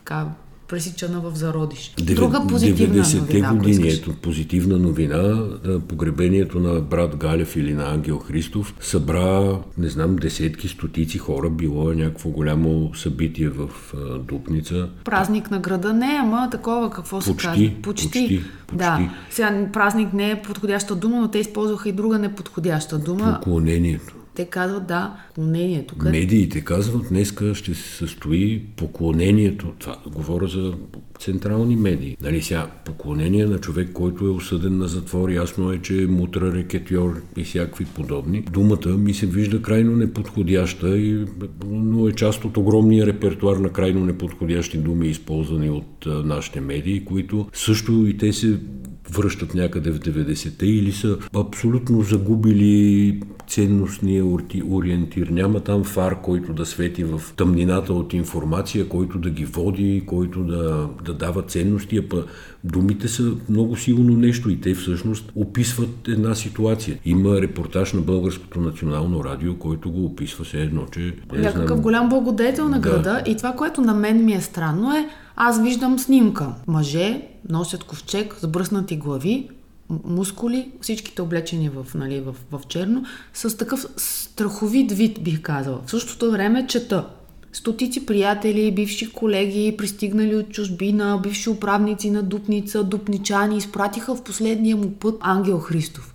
така 0.06 0.26
пресичана 0.68 1.20
в 1.20 1.36
зародиш. 1.36 1.94
Друга 1.98 2.48
позитивна 2.50 3.04
90 3.04 3.20
новина. 3.20 3.54
години, 3.54 3.90
ето 3.90 4.14
позитивна 4.14 4.78
новина, 4.78 5.48
погребението 5.88 6.60
на 6.60 6.82
брат 6.82 7.16
Галев 7.16 7.56
или 7.56 7.74
на 7.74 7.94
Ангел 7.94 8.18
Христов 8.18 8.76
събра, 8.80 9.58
не 9.78 9.88
знам, 9.90 10.16
десетки, 10.16 10.68
стотици 10.68 11.18
хора, 11.18 11.50
било 11.50 11.92
е 11.92 11.96
някакво 11.96 12.30
голямо 12.30 12.92
събитие 12.96 13.50
в 13.50 13.70
Дупница. 14.20 14.90
Празник 15.04 15.52
на 15.52 15.60
града 15.60 15.94
не, 15.94 16.18
ама 16.22 16.50
такова 16.52 16.90
какво 16.90 17.22
се 17.22 17.36
казва? 17.36 17.52
Почти, 17.54 17.82
почти. 17.82 18.44
Да. 18.74 19.10
Сега 19.30 19.68
празник 19.74 20.14
не 20.14 20.32
е 20.32 20.42
подходяща 20.42 20.96
дума, 20.96 21.22
но 21.22 21.28
те 21.28 21.40
използваха 21.40 21.90
и 21.90 21.92
друга 21.92 22.20
неподходяща 22.20 23.00
дума. 23.00 23.40
Поклонението. 23.44 24.16
Те 24.42 24.46
казват 24.46 24.88
да, 24.88 25.16
поклонението. 25.28 25.96
Къде? 25.96 26.20
Медиите 26.20 26.62
казват, 26.62 27.10
днеска 27.10 27.56
ще 27.56 27.74
се 27.74 27.98
състои 27.98 28.64
поклонението. 28.76 29.74
Това 29.80 29.98
говоря 30.12 30.48
за 30.48 30.74
централни 31.20 31.76
медии. 31.76 32.18
Нали 32.22 32.42
сега, 32.42 32.68
поклонение 32.86 33.46
на 33.46 33.58
човек, 33.58 33.90
който 33.94 34.26
е 34.26 34.30
осъден 34.30 34.78
на 34.78 34.88
затвор, 34.88 35.30
ясно 35.30 35.72
е, 35.72 35.82
че 35.82 36.04
е 36.04 36.08
мутра, 36.08 36.54
рекетьор 36.54 37.22
и 37.38 37.44
всякакви 37.44 37.86
подобни. 37.86 38.42
Думата 38.42 38.88
ми 38.88 39.14
се 39.14 39.26
вижда 39.26 39.62
крайно 39.62 39.96
неподходяща, 39.96 40.98
и, 40.98 41.26
но 41.66 42.08
е 42.08 42.12
част 42.12 42.46
от 42.46 42.58
огромния 42.58 43.06
репертуар 43.06 43.58
на 43.58 43.70
крайно 43.70 44.06
неподходящи 44.06 44.78
думи, 44.78 45.08
използвани 45.08 45.70
от 45.70 46.06
а, 46.06 46.10
нашите 46.10 46.62
медии, 46.62 47.06
които 47.06 47.48
също 47.54 48.08
и 48.08 48.18
те 48.18 48.34
се 48.34 48.60
връщат 49.12 49.54
някъде 49.54 49.92
в 49.92 50.00
90-те 50.00 50.66
или 50.66 50.92
са 50.92 51.18
абсолютно 51.36 52.02
загубили 52.02 53.22
ценностния 53.48 54.26
ориентир, 54.70 55.28
няма 55.28 55.60
там 55.60 55.84
фар, 55.84 56.22
който 56.22 56.54
да 56.54 56.66
свети 56.66 57.04
в 57.04 57.22
тъмнината 57.36 57.94
от 57.94 58.14
информация, 58.14 58.88
който 58.88 59.20
да 59.20 59.30
ги 59.30 59.46
води, 59.46 60.04
който 60.08 60.44
да, 60.44 60.90
да 61.06 61.14
дава 61.14 61.42
ценности, 61.42 61.98
а 62.14 62.24
думите 62.64 63.08
са 63.08 63.32
много 63.50 63.76
силно 63.76 64.18
нещо 64.18 64.50
и 64.50 64.62
те 64.62 64.74
всъщност 64.74 65.32
описват 65.36 66.08
една 66.08 66.36
ситуация. 66.36 67.00
Има 67.06 67.42
репортаж 67.42 67.94
на 67.94 68.02
Българското 68.02 68.60
национално 68.62 69.24
радио, 69.24 69.56
който 69.56 69.92
го 69.92 70.06
описва 70.06 70.46
се 70.46 70.62
едно, 70.62 70.86
че... 70.92 71.14
Някакъв 71.34 71.68
знам... 71.68 71.82
голям 71.82 72.10
благодетел 72.10 72.70
на 72.70 72.80
града 72.80 73.22
да. 73.26 73.32
и 73.32 73.38
това, 73.38 73.54
което 73.54 73.82
на 73.82 73.94
мен 73.94 74.26
ми 74.26 74.34
е 74.34 74.42
странно 74.42 74.92
е, 74.94 75.10
аз 75.36 75.62
виждам 75.62 76.00
снимка. 76.00 76.48
Мъже 76.68 77.22
носят 77.50 77.84
ковчег 77.84 78.36
с 78.40 78.48
бръснати 78.48 78.98
глави, 78.98 79.50
мускули, 80.04 80.72
всичките 80.82 81.22
облечени 81.22 81.70
в, 81.70 81.86
нали, 81.96 82.22
в, 82.22 82.36
в 82.52 82.62
черно, 82.68 83.04
с 83.34 83.58
такъв 83.58 83.86
страховит 83.98 84.92
вид, 84.92 85.24
бих 85.24 85.42
казала. 85.42 85.80
В 85.86 85.92
същото 85.92 86.32
време 86.32 86.68
чета 86.68 87.06
стотици 87.54 88.06
приятели, 88.06 88.72
бивши 88.72 89.12
колеги, 89.12 89.76
пристигнали 89.78 90.36
от 90.36 90.50
чужбина, 90.50 91.20
бивши 91.24 91.50
управници 91.50 92.12
на 92.12 92.24
Дупница, 92.24 92.84
дупничани, 92.84 93.58
изпратиха 93.58 94.16
в 94.16 94.24
последния 94.24 94.78
му 94.78 94.92
път 94.92 95.16
Ангел 95.22 95.60
Христов. 95.60 96.14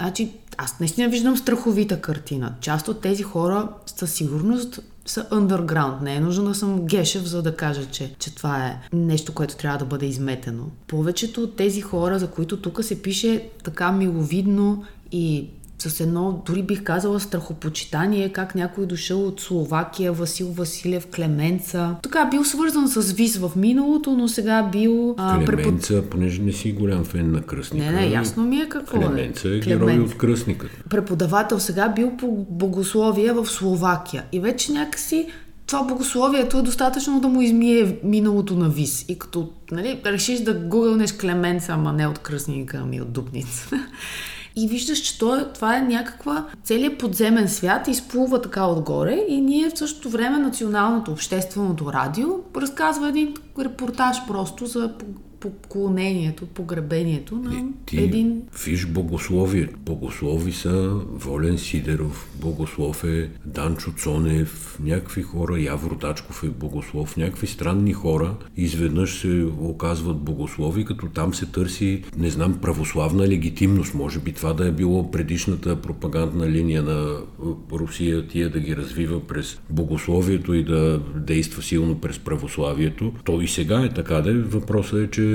Значи, 0.00 0.30
аз 0.58 0.80
наистина 0.80 1.08
виждам 1.08 1.36
страховита 1.36 2.00
картина. 2.00 2.54
Част 2.60 2.88
от 2.88 3.00
тези 3.00 3.22
хора 3.22 3.68
със 3.86 4.12
сигурност 4.12 4.80
са 5.06 5.24
underground. 5.24 6.02
Не 6.02 6.14
е 6.14 6.20
нужно 6.20 6.44
да 6.44 6.54
съм 6.54 6.86
гешев, 6.86 7.22
за 7.22 7.42
да 7.42 7.56
кажа, 7.56 7.86
че, 7.86 8.14
че 8.18 8.34
това 8.34 8.66
е 8.66 8.80
нещо, 8.92 9.34
което 9.34 9.56
трябва 9.56 9.78
да 9.78 9.84
бъде 9.84 10.06
изметено. 10.06 10.64
Повечето 10.86 11.42
от 11.42 11.56
тези 11.56 11.80
хора, 11.80 12.18
за 12.18 12.30
които 12.30 12.56
тук 12.56 12.84
се 12.84 13.02
пише 13.02 13.48
така 13.64 13.92
миловидно 13.92 14.84
и 15.12 15.48
с 15.78 16.00
едно, 16.00 16.42
дори 16.46 16.62
бих 16.62 16.82
казала, 16.82 17.20
страхопочитание, 17.20 18.32
как 18.32 18.54
някой 18.54 18.86
дошъл 18.86 19.26
от 19.26 19.40
Словакия, 19.40 20.12
Васил 20.12 20.46
Василев, 20.52 21.06
Клеменца. 21.06 21.96
Така 22.02 22.24
бил 22.30 22.44
свързан 22.44 22.88
с 22.88 23.12
ВИС 23.12 23.36
в 23.36 23.52
миналото, 23.56 24.10
но 24.10 24.28
сега 24.28 24.62
бил... 24.72 25.14
А, 25.18 25.44
Клеменца, 25.44 25.94
препод... 25.94 26.10
понеже 26.10 26.42
не 26.42 26.52
си 26.52 26.72
голям 26.72 27.04
фен 27.04 27.32
на 27.32 27.42
Кръсника. 27.42 27.84
Не, 27.84 27.92
не, 27.92 28.06
ясно 28.06 28.44
ми 28.44 28.56
е 28.56 28.68
какво 28.68 29.00
Клеменца 29.00 29.20
е. 29.20 29.24
Клеменца 29.24 29.48
е 29.48 29.58
герой 29.58 29.98
от 29.98 30.18
Кръсника. 30.18 30.66
Преподавател 30.90 31.60
сега 31.60 31.88
бил 31.88 32.16
по 32.16 32.46
богословие 32.50 33.32
в 33.32 33.46
Словакия. 33.46 34.24
И 34.32 34.40
вече 34.40 34.72
някакси 34.72 35.26
това 35.66 35.82
богословието 35.82 36.58
е 36.58 36.62
достатъчно 36.62 37.20
да 37.20 37.28
му 37.28 37.42
измие 37.42 37.96
миналото 38.04 38.54
на 38.54 38.68
вис. 38.68 39.04
И 39.08 39.18
като 39.18 39.50
нали, 39.70 40.00
решиш 40.06 40.40
да 40.40 40.54
гугълнеш 40.54 41.12
Клеменца, 41.12 41.72
ама 41.72 41.92
не 41.92 42.06
от 42.06 42.18
кръсника, 42.18 42.80
ами 42.82 43.00
от 43.00 43.12
Дупница. 43.12 43.68
и 44.56 44.68
виждаш, 44.68 44.98
че 44.98 45.18
това 45.54 45.76
е 45.76 45.82
някаква 45.82 46.46
целият 46.64 46.98
подземен 46.98 47.48
свят 47.48 47.88
изплува 47.88 48.42
така 48.42 48.66
отгоре 48.66 49.24
и 49.28 49.40
ние 49.40 49.70
в 49.70 49.78
същото 49.78 50.10
време 50.10 50.38
Националното 50.38 51.10
общественото 51.10 51.92
радио 51.92 52.28
разказва 52.56 53.08
един 53.08 53.34
репортаж 53.58 54.26
просто 54.26 54.66
за 54.66 54.94
поклонението, 55.40 56.46
погребението 56.46 57.36
на 57.36 57.64
ти 57.86 58.00
един... 58.00 58.42
Виж 58.64 58.86
богословие. 58.86 59.68
Богослови 59.78 60.52
са 60.52 61.00
Волен 61.12 61.58
Сидеров, 61.58 62.30
богослов 62.40 63.04
е 63.04 63.30
Данчо 63.44 63.92
Цонев, 63.92 64.78
някакви 64.82 65.22
хора, 65.22 65.60
Явро 65.60 65.94
Дачков 65.94 66.44
е 66.44 66.48
богослов, 66.48 67.16
някакви 67.16 67.46
странни 67.46 67.92
хора 67.92 68.34
изведнъж 68.56 69.20
се 69.20 69.46
оказват 69.60 70.16
богослови, 70.16 70.84
като 70.84 71.06
там 71.06 71.34
се 71.34 71.46
търси, 71.46 72.02
не 72.18 72.30
знам, 72.30 72.58
православна 72.62 73.28
легитимност. 73.28 73.94
Може 73.94 74.18
би 74.18 74.32
това 74.32 74.52
да 74.52 74.68
е 74.68 74.72
било 74.72 75.10
предишната 75.10 75.76
пропагандна 75.76 76.50
линия 76.50 76.82
на 76.82 77.16
Русия, 77.72 78.28
тия 78.28 78.50
да 78.50 78.60
ги 78.60 78.76
развива 78.76 79.26
през 79.26 79.60
богословието 79.70 80.54
и 80.54 80.64
да 80.64 81.00
действа 81.16 81.62
силно 81.62 82.00
през 82.00 82.18
православието. 82.18 83.12
То 83.24 83.40
и 83.40 83.48
сега 83.48 83.84
е 83.84 83.88
така 83.88 84.14
да 84.14 84.30
е. 84.30 84.34
Въпросът 84.34 84.98
е, 84.98 85.10
че 85.10 85.27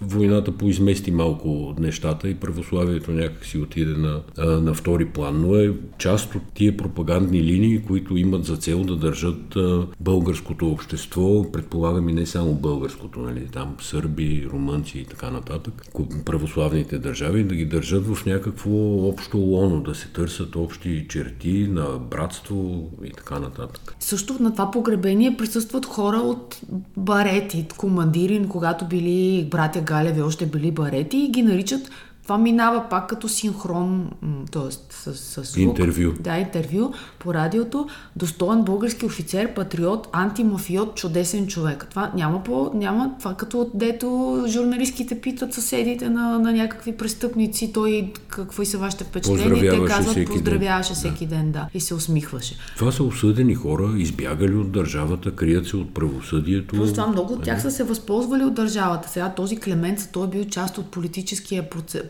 войната 0.00 0.52
поизмести 0.52 1.10
малко 1.10 1.74
нещата 1.78 2.28
и 2.28 2.34
православието 2.34 3.10
някак 3.10 3.44
си 3.44 3.58
отиде 3.58 3.92
на, 3.92 4.20
на 4.60 4.74
втори 4.74 5.06
план, 5.06 5.40
но 5.40 5.56
е 5.56 5.72
част 5.98 6.34
от 6.34 6.42
тия 6.54 6.76
пропагандни 6.76 7.42
линии, 7.42 7.82
които 7.82 8.16
имат 8.16 8.44
за 8.44 8.56
цел 8.56 8.84
да 8.84 8.96
държат 8.96 9.56
българското 10.00 10.68
общество, 10.68 11.52
предполагам 11.52 12.08
и 12.08 12.12
не 12.12 12.26
само 12.26 12.54
българското, 12.54 13.20
нали, 13.20 13.48
там 13.52 13.74
сърби, 13.80 14.46
румънци 14.52 14.98
и 14.98 15.04
така 15.04 15.30
нататък, 15.30 15.86
православните 16.24 16.98
държави, 16.98 17.44
да 17.44 17.54
ги 17.54 17.64
държат 17.64 18.06
в 18.06 18.26
някакво 18.26 19.08
общо 19.08 19.38
лоно, 19.38 19.80
да 19.80 19.94
се 19.94 20.08
търсят 20.08 20.56
общи 20.56 21.06
черти 21.08 21.68
на 21.70 21.98
братство 22.10 22.90
и 23.04 23.10
така 23.10 23.38
нататък. 23.38 23.96
Също 24.00 24.42
на 24.42 24.52
това 24.52 24.70
погребение 24.70 25.36
присъстват 25.36 25.86
хора 25.86 26.16
от 26.16 26.60
барети, 26.96 27.66
командири, 27.76 28.46
когато 28.48 28.84
били 28.84 29.35
братя 29.44 29.80
Галеви 29.80 30.22
още 30.22 30.46
били 30.46 30.70
барети 30.70 31.18
и 31.18 31.30
ги 31.30 31.42
наричат 31.42 31.90
това 32.26 32.38
минава 32.38 32.84
пак 32.90 33.08
като 33.08 33.28
синхрон, 33.28 34.10
т.е. 34.52 34.72
с, 34.90 35.14
с 35.14 35.52
звук. 35.52 35.56
Интервю. 35.56 36.12
Да, 36.20 36.38
интервю 36.38 36.92
по 37.18 37.34
радиото. 37.34 37.86
Достоен 38.16 38.62
български 38.62 39.06
офицер, 39.06 39.54
патриот, 39.54 40.08
антимафиот, 40.12 40.94
чудесен 40.94 41.46
човек. 41.46 41.86
Това 41.90 42.12
няма 42.14 42.44
по... 42.44 42.70
Няма 42.74 43.10
това 43.18 43.34
като 43.34 43.70
дето 43.74 44.44
журналистките 44.48 45.20
питат 45.20 45.54
съседите 45.54 46.08
на, 46.08 46.38
на 46.38 46.52
някакви 46.52 46.96
престъпници, 46.96 47.72
той 47.72 48.12
какви 48.28 48.66
са 48.66 48.78
вашите 48.78 49.04
впечатления. 49.04 49.72
Те 49.72 49.84
казват, 49.84 50.26
поздравяваше 50.26 50.92
ден. 50.92 50.96
всеки 50.96 51.26
ден, 51.26 51.52
да. 51.52 51.68
И 51.74 51.80
се 51.80 51.94
усмихваше. 51.94 52.56
Това 52.76 52.92
са 52.92 53.02
осъдени 53.02 53.54
хора, 53.54 53.94
избягали 53.96 54.54
от 54.54 54.72
държавата, 54.72 55.30
крият 55.30 55.66
се 55.66 55.76
от 55.76 55.94
правосъдието. 55.94 56.76
Просто 56.76 56.94
това 56.94 57.06
много 57.06 57.32
от 57.32 57.42
тях 57.42 57.62
са 57.62 57.70
се 57.70 57.84
възползвали 57.84 58.44
от 58.44 58.54
държавата. 58.54 59.08
Сега 59.08 59.32
този 59.36 59.56
Клеменца, 59.56 60.08
той 60.12 60.26
е 60.26 60.30
бил 60.30 60.44
част 60.44 60.78
от 60.78 60.90
политическия 60.90 61.70
процес 61.70 62.02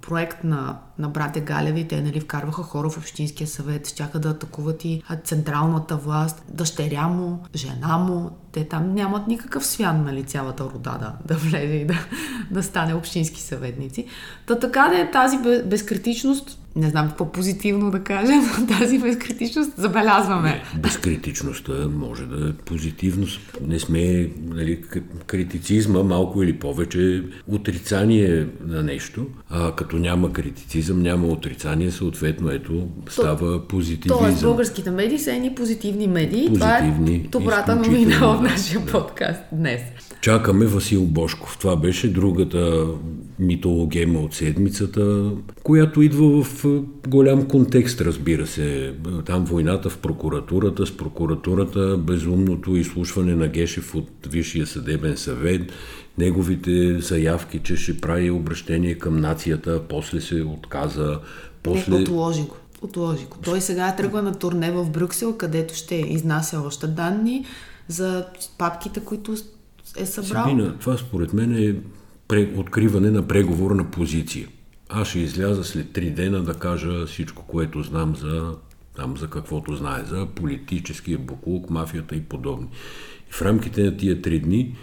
проект 0.00 0.44
на, 0.44 0.82
на 0.98 1.08
братя 1.08 1.40
Галеви. 1.40 1.88
Те 1.88 2.00
нали, 2.00 2.20
вкарваха 2.20 2.62
хора 2.62 2.90
в 2.90 2.98
Общинския 2.98 3.46
съвет, 3.46 3.88
щяха 3.88 4.18
да 4.18 4.28
атакуват 4.28 4.84
и 4.84 5.02
централната 5.24 5.96
власт, 5.96 6.42
дъщеря 6.48 7.08
му, 7.08 7.42
жена 7.54 7.98
му. 7.98 8.30
Те 8.52 8.64
там 8.64 8.94
нямат 8.94 9.28
никакъв 9.28 9.66
свян, 9.66 10.04
нали, 10.04 10.22
цялата 10.22 10.64
рода 10.64 10.98
да, 11.00 11.12
да 11.26 11.34
влезе 11.34 11.74
и 11.74 11.86
да, 11.86 11.98
да 12.50 12.62
стане 12.62 12.94
общински 12.94 13.42
съветници. 13.42 14.06
Та 14.46 14.58
така 14.58 14.88
да 14.88 15.00
е 15.00 15.10
тази 15.10 15.38
безкритичност 15.64 16.58
не 16.76 16.90
знам 16.90 17.08
какво 17.08 17.32
позитивно 17.32 17.90
да 17.90 18.00
кажа, 18.00 18.32
но 18.60 18.66
тази 18.66 18.98
безкритичност 18.98 19.72
забелязваме. 19.76 20.48
Не, 20.48 20.80
безкритичността 20.80 21.72
може 21.94 22.26
да 22.26 22.48
е 22.48 22.52
позитивност. 22.52 23.40
Не 23.66 23.78
сме 23.78 24.30
нали, 24.48 24.82
критицизма 25.26 26.02
малко 26.02 26.42
или 26.42 26.58
повече 26.58 27.24
отрицание 27.48 28.46
на 28.66 28.82
нещо, 28.82 29.26
а 29.50 29.72
като 29.76 29.96
няма 29.96 30.32
критицизъм, 30.32 30.83
няма 30.92 31.26
отрицание, 31.26 31.90
съответно 31.90 32.50
ето 32.50 32.88
става 33.08 33.68
позитивизъм. 33.68 34.18
Тоест 34.18 34.42
българските 34.42 34.90
медии 34.90 35.18
са 35.18 35.32
едни 35.32 35.54
позитивни 35.54 36.06
медии. 36.06 36.48
Позитивни, 36.48 37.28
Това 37.30 37.44
е 37.44 37.44
добрата 37.44 37.76
новина 37.76 38.18
в 38.18 38.42
нашия 38.42 38.80
да. 38.80 38.92
подкаст 38.92 39.40
днес. 39.52 39.80
Чакаме 40.20 40.66
Васил 40.66 41.04
Бошков. 41.04 41.56
Това 41.60 41.76
беше 41.76 42.12
другата 42.12 42.86
митологема 43.38 44.20
от 44.20 44.34
седмицата, 44.34 45.30
която 45.62 46.02
идва 46.02 46.42
в 46.42 46.66
голям 47.08 47.48
контекст, 47.48 48.00
разбира 48.00 48.46
се. 48.46 48.94
Там 49.26 49.44
войната 49.44 49.90
в 49.90 49.98
прокуратурата, 49.98 50.86
с 50.86 50.96
прокуратурата, 50.96 51.96
безумното 51.96 52.76
изслушване 52.76 53.34
на 53.34 53.48
Гешев 53.48 53.94
от 53.94 54.10
Висшия 54.30 54.66
съдебен 54.66 55.16
съвет, 55.16 55.72
неговите 56.18 57.00
заявки, 57.00 57.58
че 57.58 57.76
ще 57.76 58.00
прави 58.00 58.30
обращение 58.30 58.98
към 58.98 59.16
нацията, 59.16 59.82
после 59.88 60.20
се 60.20 60.42
отказа. 60.42 61.20
После... 61.62 61.92
Не, 61.92 62.02
отложи 62.02 62.42
го. 62.42 62.56
Отложи 62.82 63.24
го. 63.24 63.36
Той 63.44 63.60
сега 63.60 63.96
тръгва 63.96 64.22
на 64.22 64.38
турне 64.38 64.72
в 64.72 64.90
Брюксел, 64.90 65.36
където 65.36 65.74
ще 65.74 65.94
изнася 65.94 66.60
още 66.60 66.86
данни 66.86 67.44
за 67.88 68.26
папките, 68.58 69.00
които 69.00 69.36
е 69.96 70.06
събрал. 70.06 70.44
Сабина, 70.44 70.78
това 70.78 70.96
според 70.96 71.32
мен 71.32 71.56
е 71.56 71.76
откриване 72.56 73.10
на 73.10 73.28
преговорна 73.28 73.90
позиция. 73.90 74.48
Аз 74.88 75.08
ще 75.08 75.18
изляза 75.18 75.64
след 75.64 75.92
три 75.92 76.10
дена 76.10 76.42
да 76.42 76.54
кажа 76.54 77.06
всичко, 77.06 77.42
което 77.46 77.82
знам 77.82 78.16
за 78.16 78.54
там 78.96 79.16
за 79.16 79.30
каквото 79.30 79.76
знае, 79.76 80.04
за 80.04 80.26
политическия 80.26 81.18
буклук, 81.18 81.70
мафията 81.70 82.16
и 82.16 82.20
подобни. 82.20 82.68
И 83.30 83.32
в 83.32 83.42
рамките 83.42 83.82
на 83.82 83.96
тия 83.96 84.22
три 84.22 84.40
дни 84.40 84.76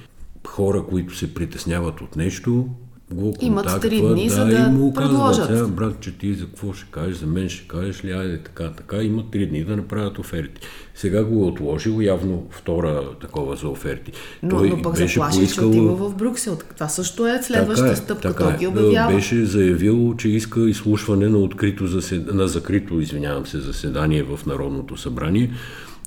хора, 0.48 0.84
които 0.90 1.18
се 1.18 1.34
притесняват 1.34 2.02
от 2.02 2.16
нещо, 2.16 2.68
го 3.14 3.34
Имат 3.42 3.82
три 3.82 4.02
дни, 4.02 4.28
да, 4.28 4.34
за 4.36 4.46
да 4.46 4.68
и 4.70 4.72
му 4.72 4.94
предложат. 4.94 5.48
казват, 5.48 5.58
сега, 5.58 5.68
брат, 5.68 6.00
че 6.00 6.18
ти 6.18 6.34
за 6.34 6.46
какво 6.46 6.74
ще 6.74 6.92
кажеш, 6.92 7.18
за 7.18 7.28
мен 7.28 7.50
ще 7.50 7.68
кажеш 7.68 8.06
ли, 8.06 8.12
айде 8.12 8.44
така, 8.44 8.72
така, 8.72 8.98
имат 9.04 9.32
три 9.32 9.48
дни 9.48 9.64
да 9.64 9.76
направят 9.76 10.20
оферти. 10.20 10.62
Сега 10.96 11.24
го 11.24 11.44
е 11.44 11.48
отложил, 11.48 12.02
явно 12.02 12.48
втора 12.50 13.10
такова 13.22 13.56
за 13.56 13.68
оферти. 13.68 14.12
Но, 14.44 14.64
но 14.64 14.82
пък 14.82 14.98
заплаши, 14.98 15.48
че 15.48 15.62
отива 15.62 15.96
в 15.96 16.16
Брюксел. 16.16 16.58
Това 16.76 16.88
също 16.88 17.28
е 17.28 17.40
следващата 17.44 17.88
така 17.88 17.92
е, 17.92 17.96
стъпка. 17.96 18.22
така 18.22 18.44
Той 18.44 18.54
е. 18.54 18.58
ги 18.58 18.68
обявява. 18.68 19.14
Беше 19.14 19.46
заявил, 19.46 20.16
че 20.18 20.30
иска 20.30 20.70
изслушване 20.70 21.30
на, 21.30 21.38
открито 21.38 21.88
засед... 21.88 22.34
на 22.34 22.48
закрито, 22.48 23.00
извинявам 23.00 23.46
се, 23.46 23.60
заседание 23.60 24.24
в 24.24 24.46
Народното 24.46 24.98
събрание, 24.98 25.52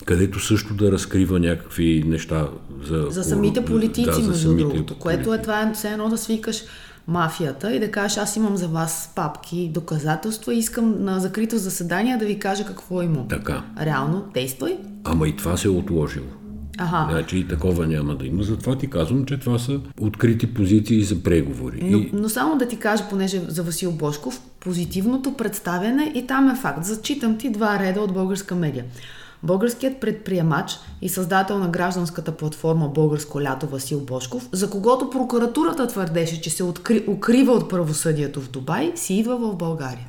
където 0.04 0.40
също 0.40 0.75
да 0.75 0.92
разкрива 0.92 1.40
някакви 1.40 2.04
неща 2.06 2.49
за... 2.82 3.06
За 3.11 3.25
самите 3.25 3.64
политици, 3.64 4.11
да, 4.11 4.12
за 4.12 4.28
между 4.28 4.42
самите 4.42 4.62
другото. 4.62 4.99
Което 4.99 5.34
е 5.34 5.42
това 5.42 5.62
е 5.62 5.73
все 5.75 5.90
едно 5.90 6.08
да 6.08 6.18
свикаш 6.18 6.62
мафията 7.08 7.75
и 7.75 7.80
да 7.80 7.90
кажеш, 7.90 8.18
аз 8.18 8.37
имам 8.37 8.56
за 8.56 8.68
вас 8.68 9.12
папки, 9.16 9.70
доказателства 9.75 10.54
и 10.54 10.58
искам 10.58 11.04
на 11.04 11.20
закрито 11.20 11.58
заседание 11.58 12.16
да 12.16 12.26
ви 12.26 12.38
кажа 12.38 12.64
какво 12.64 13.02
има. 13.02 13.28
Така. 13.28 13.64
Реално, 13.80 14.25
действай. 14.34 14.78
Ама 15.04 15.28
и 15.28 15.37
това 15.37 15.56
се 15.56 15.68
е 15.68 15.70
отложило. 15.70 16.26
Ага. 16.78 17.12
Значи 17.12 17.38
и 17.38 17.49
такова 17.49 17.87
няма 17.87 18.16
да 18.16 18.26
има. 18.26 18.42
Затова 18.42 18.78
ти 18.78 18.90
казвам, 18.90 19.25
че 19.25 19.38
това 19.38 19.58
са 19.58 19.80
открити 20.00 20.54
позиции 20.54 21.02
за 21.02 21.23
преговори. 21.23 21.80
Но, 21.82 21.99
И 21.99 22.11
но 22.12 22.28
само 22.28 22.58
да 22.58 22.68
ти 22.68 22.76
кажа, 22.76 23.04
понеже 23.11 23.40
за 23.49 23.62
Васил 23.62 23.92
Бошков, 23.92 24.40
позитивното 24.61 25.34
представяне 25.34 26.12
и 26.14 26.26
там 26.26 26.50
е 26.50 26.56
факт. 26.56 26.84
Зачитам 26.84 27.38
ти 27.38 27.50
два 27.50 27.78
реда 27.78 28.00
от 28.00 28.14
българска 28.14 28.54
медия. 28.54 28.84
Българският 29.44 30.00
предприемач 30.00 30.72
и 31.02 31.08
създател 31.08 31.58
на 31.58 31.68
гражданската 31.68 32.32
платформа 32.32 32.88
Българско 32.88 33.42
лято 33.42 33.66
Васил 33.66 34.00
Бошков, 34.00 34.48
за 34.52 34.70
когото 34.70 35.10
прокуратурата 35.10 35.86
твърдеше, 35.86 36.40
че 36.40 36.50
се 36.50 36.62
откри, 36.62 37.04
укрива 37.06 37.52
от 37.52 37.70
правосъдието 37.70 38.40
в 38.40 38.50
Дубай, 38.50 38.92
си 38.94 39.14
идва 39.14 39.36
в 39.36 39.56
България. 39.56 40.06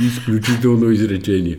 изключително 0.00 0.90
изречение. 0.90 1.58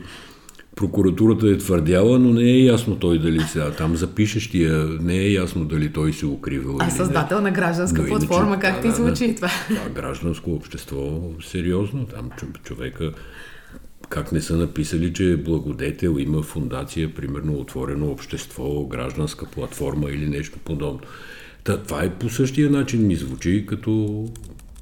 Прокуратурата 0.76 1.48
е 1.48 1.58
твърдяла, 1.58 2.20
но 2.20 2.34
не 2.34 2.44
е 2.44 2.60
ясно 2.64 2.96
той 2.96 3.20
дали 3.20 3.40
сега 3.42 3.72
там 3.72 3.96
запишещия, 3.96 4.86
не 5.02 5.16
е 5.16 5.32
ясно 5.32 5.66
дали 5.66 5.94
той 5.94 6.14
се 6.14 6.26
укривал. 6.26 6.78
А 6.80 6.90
създател 6.90 7.38
не. 7.38 7.44
на 7.44 7.52
гражданска 7.52 8.02
Но 8.02 8.08
иначе, 8.08 8.28
платформа, 8.28 8.60
как 8.60 8.76
да, 8.76 8.82
ти 8.82 8.88
да, 8.88 8.96
звучи 8.96 9.28
да. 9.28 9.36
това? 9.36 9.50
Това 9.70 9.90
гражданско 9.90 10.52
общество, 10.52 11.20
сериозно, 11.52 12.06
там 12.06 12.30
чов- 12.30 12.64
човека 12.64 13.12
как 14.10 14.32
не 14.32 14.42
са 14.42 14.58
написали, 14.58 15.14
че 15.14 15.32
е 15.32 15.38
благодетел, 15.38 16.16
има 16.20 16.42
фундация, 16.42 17.14
примерно 17.14 17.54
отворено 17.54 18.12
общество, 18.12 18.86
гражданска 18.86 19.46
платформа 19.46 20.10
или 20.10 20.30
нещо 20.30 20.60
подобно. 20.66 21.00
Та, 21.64 21.84
това 21.84 22.04
е 22.04 22.14
по 22.14 22.30
същия 22.30 22.70
начин 22.70 23.08
ми 23.08 23.16
звучи 23.16 23.66
като, 23.66 24.26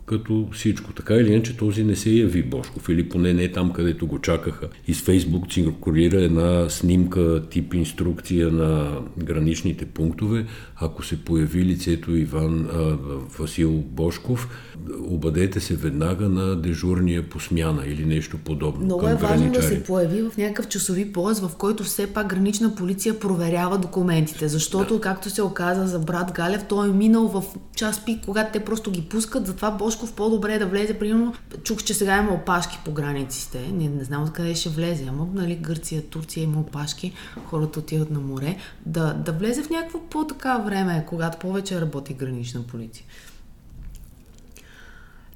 като 0.06 0.48
всичко. 0.52 0.94
Така 0.94 1.16
или 1.16 1.34
иначе 1.34 1.58
този 1.58 1.84
не 1.84 1.96
се 1.96 2.10
яви 2.10 2.44
Бошков, 2.44 2.90
или 2.90 3.10
поне 3.10 3.34
не 3.34 3.52
там, 3.52 3.74
където 3.74 4.08
го 4.08 4.20
чакаха. 4.20 4.68
И 4.88 4.94
с 4.94 5.02
Фейсбук 5.02 5.52
циркулира 5.52 6.22
една 6.22 6.70
снимка, 6.70 7.44
тип 7.50 7.74
инструкция 7.74 8.52
на 8.52 9.00
граничните 9.18 9.86
пунктове. 9.86 10.46
Ако 10.76 11.04
се 11.04 11.26
появи 11.26 11.66
лицето 11.66 12.16
Иван 12.16 12.70
а, 12.74 12.98
Васил 13.40 13.72
Бошков, 13.72 14.50
обадете 15.00 15.60
се 15.60 15.76
веднага 15.76 16.30
на 16.30 16.56
дежурния 16.56 17.30
по 17.30 17.40
смяна 17.40 17.84
или 17.88 18.06
нещо 18.06 18.38
подобно. 18.38 18.86
Много 18.86 19.08
е 19.08 19.16
важно 19.16 19.52
да 19.52 19.64
се 19.64 19.84
появи 19.84 20.22
в 20.22 20.38
някакъв 20.38 20.68
часови 20.68 21.14
пояс, 21.14 21.40
в 21.40 21.52
който 21.58 21.84
все 21.84 22.08
пак 22.08 22.28
гранична 22.28 22.76
полиция 22.76 23.20
проверява 23.20 23.78
документите, 23.78 24.48
защото, 24.48 24.94
да. 24.94 25.02
както 25.02 25.30
се 25.30 25.42
оказа 25.42 25.88
за 25.88 26.00
брат 26.00 26.32
Галев, 26.32 26.66
той 26.70 26.90
е 26.90 26.92
минал 26.92 27.28
в 27.28 27.44
час 27.76 28.06
пик, 28.06 28.26
когато 28.26 28.52
те 28.54 28.66
просто 28.66 28.92
ги 28.92 29.02
пускат, 29.02 29.48
затова 29.48 29.72
Бошков 29.72 29.95
по-добре 30.16 30.54
е 30.54 30.60
да 30.60 30.66
влезе, 30.66 31.00
примерно, 31.00 31.34
чух, 31.64 31.84
че 31.84 31.94
сега 31.94 32.18
има 32.18 32.34
опашки 32.34 32.80
по 32.86 32.92
границите, 32.92 33.60
не, 33.74 33.90
не 33.90 34.04
знам 34.04 34.24
откъде 34.24 34.56
ще 34.56 34.70
влезе, 34.70 35.06
ама 35.10 35.28
нали 35.34 35.56
Гърция, 35.56 36.02
Турция 36.02 36.44
има 36.44 36.60
опашки, 36.60 37.14
хората 37.46 37.80
отиват 37.80 38.12
на 38.12 38.20
море, 38.20 38.58
да, 38.86 39.14
да 39.14 39.32
влезе 39.32 39.64
в 39.64 39.70
някакво 39.70 40.00
по-така 40.00 40.58
време, 40.58 41.06
когато 41.08 41.38
повече 41.38 41.82
работи 41.82 42.14
гранична 42.14 42.64
полиция. 42.64 43.06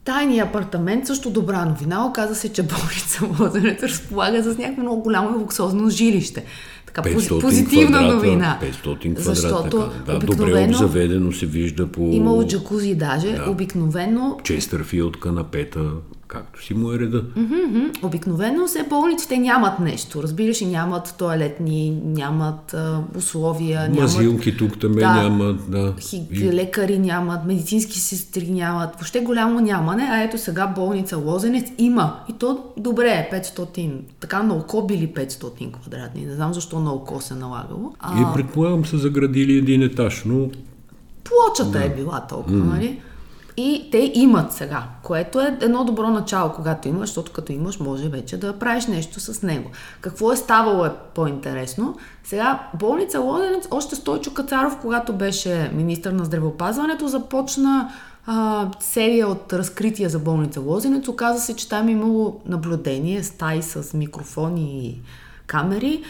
Тайния 0.04 0.46
апартамент, 0.46 1.08
също 1.08 1.30
добра 1.30 1.66
новина. 1.66 2.06
Оказа 2.06 2.36
се, 2.36 2.54
че 2.54 2.64
болница 2.64 3.26
Лозенец 3.40 3.84
разполага 3.84 4.44
с 4.44 4.58
някакво 4.58 4.82
много 4.82 5.02
голямо 5.02 5.36
и 5.36 5.40
луксозно 5.40 5.90
жилище. 5.90 6.46
Така, 6.94 7.10
500 7.10 7.42
позитивна 7.42 7.98
квадрата, 7.98 8.16
новина. 8.16 8.60
500 8.62 9.00
квадрата. 9.00 9.24
Защото 9.24 9.90
да, 10.06 10.20
добре 10.20 10.66
обзаведено 10.70 11.32
се 11.32 11.46
вижда 11.46 11.88
по 11.88 12.02
имало 12.02 12.48
джакузи 12.48 12.96
даже. 12.96 13.32
Да. 13.32 13.52
Обикновено 13.52 14.38
Честърфилд 14.44 15.20
канапета, 15.20 15.92
както 16.30 16.64
си 16.64 16.74
му 16.74 16.92
е 16.92 17.00
реда. 17.00 17.24
Мгм. 17.36 17.80
Обикновено 18.04 18.68
все 18.68 18.84
болниците 18.84 19.38
нямат 19.38 19.80
нещо. 19.80 20.24
Разбираш, 20.24 20.62
и 20.62 20.66
нямат 20.66 21.16
туалетни, 21.18 22.02
нямат 22.06 22.74
а, 22.74 23.04
условия, 23.18 23.80
нямат 23.82 24.00
Мазилки 24.00 24.58
тук 24.58 24.80
там 24.80 24.92
Да. 24.92 25.14
няма. 25.14 25.54
Да. 25.68 25.94
хи, 26.00 26.28
И 26.32 26.54
лекари 26.54 27.00
нямат, 27.00 27.46
медицински 27.46 28.00
сестри 28.00 28.48
нямат. 28.48 28.90
Въобще 28.94 29.20
голямо 29.20 29.60
нямане, 29.60 30.04
а 30.04 30.22
ето 30.22 30.38
сега 30.38 30.68
болница 30.68 31.18
Лозенец 31.18 31.68
има. 31.78 32.20
И 32.30 32.34
то 32.34 32.64
добре 32.78 33.08
е 33.08 33.30
500, 33.36 33.92
така 34.20 34.44
на 34.44 34.54
око 34.54 34.88
били 34.88 35.08
500 35.08 35.72
квадратни. 35.72 36.26
Не 36.26 36.34
знам 36.34 36.54
защо 36.54 36.80
на 36.80 36.94
око 36.94 37.22
се 37.22 37.36
налагало. 37.36 37.94
А, 38.00 38.22
И 38.22 38.34
предполагам 38.34 38.86
са 38.86 38.98
заградили 38.98 39.54
един 39.54 39.82
етаж, 39.82 40.24
но 40.26 40.50
плочата 41.24 41.84
е 41.84 41.90
била 41.90 42.26
толкова, 42.30 42.58
нали? 42.58 43.00
И 43.62 43.90
те 43.92 44.12
имат 44.16 44.54
сега, 44.54 44.84
което 45.04 45.40
е 45.40 45.58
едно 45.62 45.84
добро 45.84 46.08
начало, 46.08 46.52
когато 46.52 46.88
имаш, 46.88 47.10
защото 47.10 47.32
като 47.32 47.52
имаш, 47.52 47.80
може 47.80 48.10
вече 48.10 48.38
да 48.38 48.60
правиш 48.60 48.88
нещо 48.88 49.20
с 49.20 49.42
него. 49.42 49.70
Какво 50.02 50.32
е 50.32 50.36
ставало 50.36 50.86
е 50.86 50.92
по-интересно. 51.16 51.98
Сега 52.24 52.70
болница 52.80 53.20
Лозенец, 53.20 53.68
още 53.72 53.96
Стойчо 53.96 54.34
Кацаров, 54.34 54.78
когато 54.82 55.14
беше 55.14 55.72
министър 55.74 56.12
на 56.12 56.26
здравеопазването, 56.26 57.08
започна 57.08 57.92
а, 58.26 58.68
серия 58.80 59.28
от 59.28 59.54
разкрития 59.54 60.10
за 60.10 60.20
болница 60.20 60.62
Лозенец. 60.62 61.08
Оказа 61.08 61.40
се, 61.40 61.56
че 61.56 61.70
там 61.70 61.88
е 61.88 61.92
имало 61.92 62.42
наблюдение, 62.46 63.24
стаи 63.24 63.62
с 63.62 63.94
микрофони 63.94 64.88
и 64.88 65.02
камери. 65.48 66.04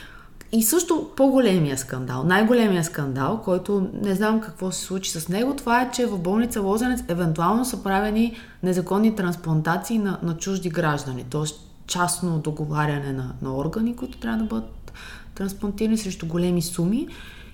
И 0.52 0.64
също 0.64 1.10
по-големия 1.18 1.78
скандал, 1.78 2.24
най-големия 2.24 2.84
скандал, 2.84 3.42
който 3.44 3.90
не 4.04 4.16
знам 4.16 4.42
какво 4.42 4.72
се 4.72 4.82
случи 4.82 5.12
с 5.12 5.30
него, 5.30 5.56
това 5.56 5.82
е, 5.82 5.92
че 5.92 6.06
в 6.06 6.18
болница 6.18 6.62
Лозенец 6.62 7.04
евентуално 7.08 7.66
са 7.66 7.84
правени 7.84 8.38
незаконни 8.64 9.16
трансплантации 9.16 9.98
на, 9.98 10.20
на 10.24 10.38
чужди 10.38 10.70
граждани, 10.70 11.26
т.е. 11.30 11.42
частно 11.88 12.40
договаряне 12.40 13.14
на, 13.14 13.34
на 13.42 13.56
органи, 13.58 13.96
които 13.96 14.18
трябва 14.18 14.38
да 14.38 14.46
бъдат 14.46 14.92
трансплантирани 15.36 15.98
срещу 15.98 16.28
големи 16.28 16.62
суми. 16.62 17.08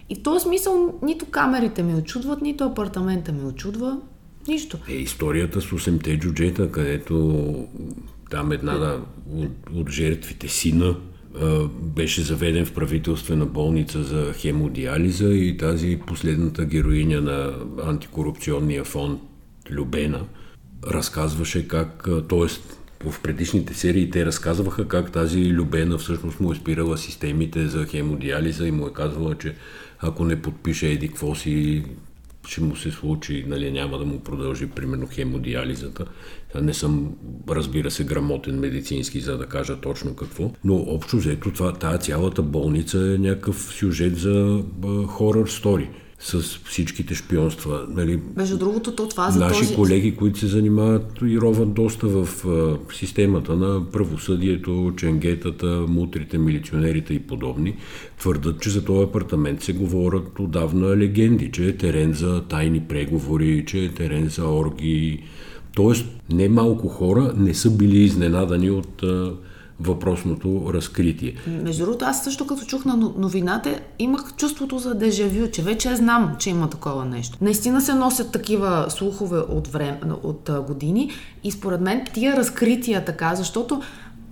И 0.10 0.16
в 0.16 0.24
този 0.24 0.44
смисъл 0.44 0.94
нито 1.04 1.26
камерите 1.26 1.84
ми 1.84 1.96
очудват, 1.96 2.42
нито 2.42 2.64
апартамента 2.64 3.32
ми 3.32 3.44
очудва, 3.44 3.98
нищо. 4.48 4.78
е 4.90 4.94
историята 4.94 5.62
с 5.62 5.66
8-те 5.66 6.20
джуджета, 6.20 6.72
където 6.72 7.54
там 8.30 8.52
една 8.52 8.74
да, 8.74 9.00
от, 9.36 9.52
от 9.74 9.90
жертвите 9.90 10.48
сина 10.48 10.96
беше 11.82 12.22
заведен 12.22 12.66
в 12.66 12.74
правителствена 12.74 13.46
болница 13.46 14.04
за 14.04 14.34
хемодиализа 14.34 15.34
и 15.34 15.58
тази 15.58 16.00
последната 16.08 16.66
героиня 16.66 17.22
на 17.22 17.54
антикорупционния 17.84 18.84
фонд 18.84 19.22
Любена 19.70 20.22
разказваше 20.88 21.68
как, 21.68 22.10
т.е. 22.30 22.48
в 23.10 23.22
предишните 23.22 23.74
серии 23.74 24.10
те 24.10 24.26
разказваха 24.26 24.88
как 24.88 25.12
тази 25.12 25.50
Любена 25.50 25.98
всъщност 25.98 26.40
му 26.40 26.52
е 26.52 26.56
спирала 26.56 26.98
системите 26.98 27.68
за 27.68 27.86
хемодиализа 27.86 28.68
и 28.68 28.72
му 28.72 28.88
е 28.88 28.94
казвала, 28.94 29.36
че 29.36 29.56
ако 30.00 30.26
не 30.26 30.42
подпише 30.42 30.88
еди 30.88 31.08
какво 31.08 31.36
си, 31.36 31.84
ще 32.48 32.62
му 32.62 32.76
се 32.76 32.92
случи, 32.92 33.46
нали, 33.48 33.72
няма 33.72 33.98
да 33.98 34.06
му 34.06 34.20
продължи, 34.20 34.68
примерно, 34.68 35.08
хемодиализата. 35.12 36.06
Не 36.62 36.74
съм, 36.74 37.16
разбира 37.50 37.92
се, 37.92 38.04
грамотен 38.04 38.60
медицински, 38.60 39.20
за 39.20 39.38
да 39.38 39.46
кажа 39.46 39.82
точно 39.82 40.16
какво, 40.16 40.52
но 40.64 40.76
общо 40.76 41.18
взето 41.18 41.52
това, 41.52 41.74
тая 41.74 41.98
цялата 41.98 42.42
болница 42.42 42.98
е 42.98 43.18
някакъв 43.18 43.56
сюжет 43.56 44.18
за 44.18 44.64
хорър 45.08 45.48
стори 45.48 45.90
с 46.20 46.42
всичките 46.42 47.16
шпионства. 47.16 47.86
Нали, 47.90 48.20
Между 48.36 48.58
другото, 48.58 48.96
то 48.96 49.08
това 49.08 49.32
за 49.32 49.40
Наши 49.40 49.60
този... 49.60 49.76
колеги, 49.76 50.16
които 50.16 50.40
се 50.40 50.48
занимават 50.48 51.22
и 51.26 51.40
роват 51.40 51.74
доста 51.74 52.08
в 52.08 52.46
а, 52.48 52.94
системата 52.94 53.56
на 53.56 53.92
правосъдието, 53.92 54.94
ченгетата, 54.98 55.86
мутрите, 55.88 56.38
милиционерите 56.38 57.14
и 57.14 57.20
подобни, 57.20 57.76
твърдат, 58.20 58.62
че 58.62 58.70
за 58.70 58.86
този 58.86 59.04
апартамент 59.04 59.62
се 59.64 59.74
говорят 59.74 60.40
отдавна 60.40 60.98
легенди, 60.98 61.52
че 61.52 61.66
е 61.66 61.78
терен 61.78 62.14
за 62.14 62.42
тайни 62.42 62.80
преговори, 62.80 63.64
че 63.68 63.86
е 63.86 63.90
терен 63.90 64.30
за 64.30 64.48
орги. 64.48 65.24
Тоест, 65.76 66.06
не 66.32 66.50
малко 66.50 66.88
хора 66.88 67.34
не 67.38 67.54
са 67.54 67.72
били 67.72 67.98
изненадани 67.98 68.72
от 68.72 69.04
а, 69.04 69.34
въпросното 69.80 70.72
разкритие. 70.74 71.36
Между 71.48 71.86
другото, 71.86 72.06
аз 72.06 72.24
също 72.24 72.48
като 72.48 72.66
чух 72.66 72.86
на 72.86 72.96
новината, 73.18 73.80
имах 74.00 74.36
чувството 74.38 74.80
за 74.80 74.96
дежавю, 74.96 75.52
че 75.52 75.62
вече 75.62 75.96
знам, 75.96 76.36
че 76.40 76.50
има 76.50 76.70
такова 76.70 77.06
нещо. 77.06 77.38
Наистина 77.42 77.82
се 77.82 77.94
носят 77.94 78.32
такива 78.32 78.86
слухове 78.90 79.38
от, 79.38 79.68
време, 79.68 80.00
от 80.24 80.50
години 80.68 81.12
и 81.44 81.52
според 81.52 81.82
мен 81.82 82.06
тия 82.14 82.38
разкрития 82.38 83.06
така, 83.06 83.36
защото 83.36 83.82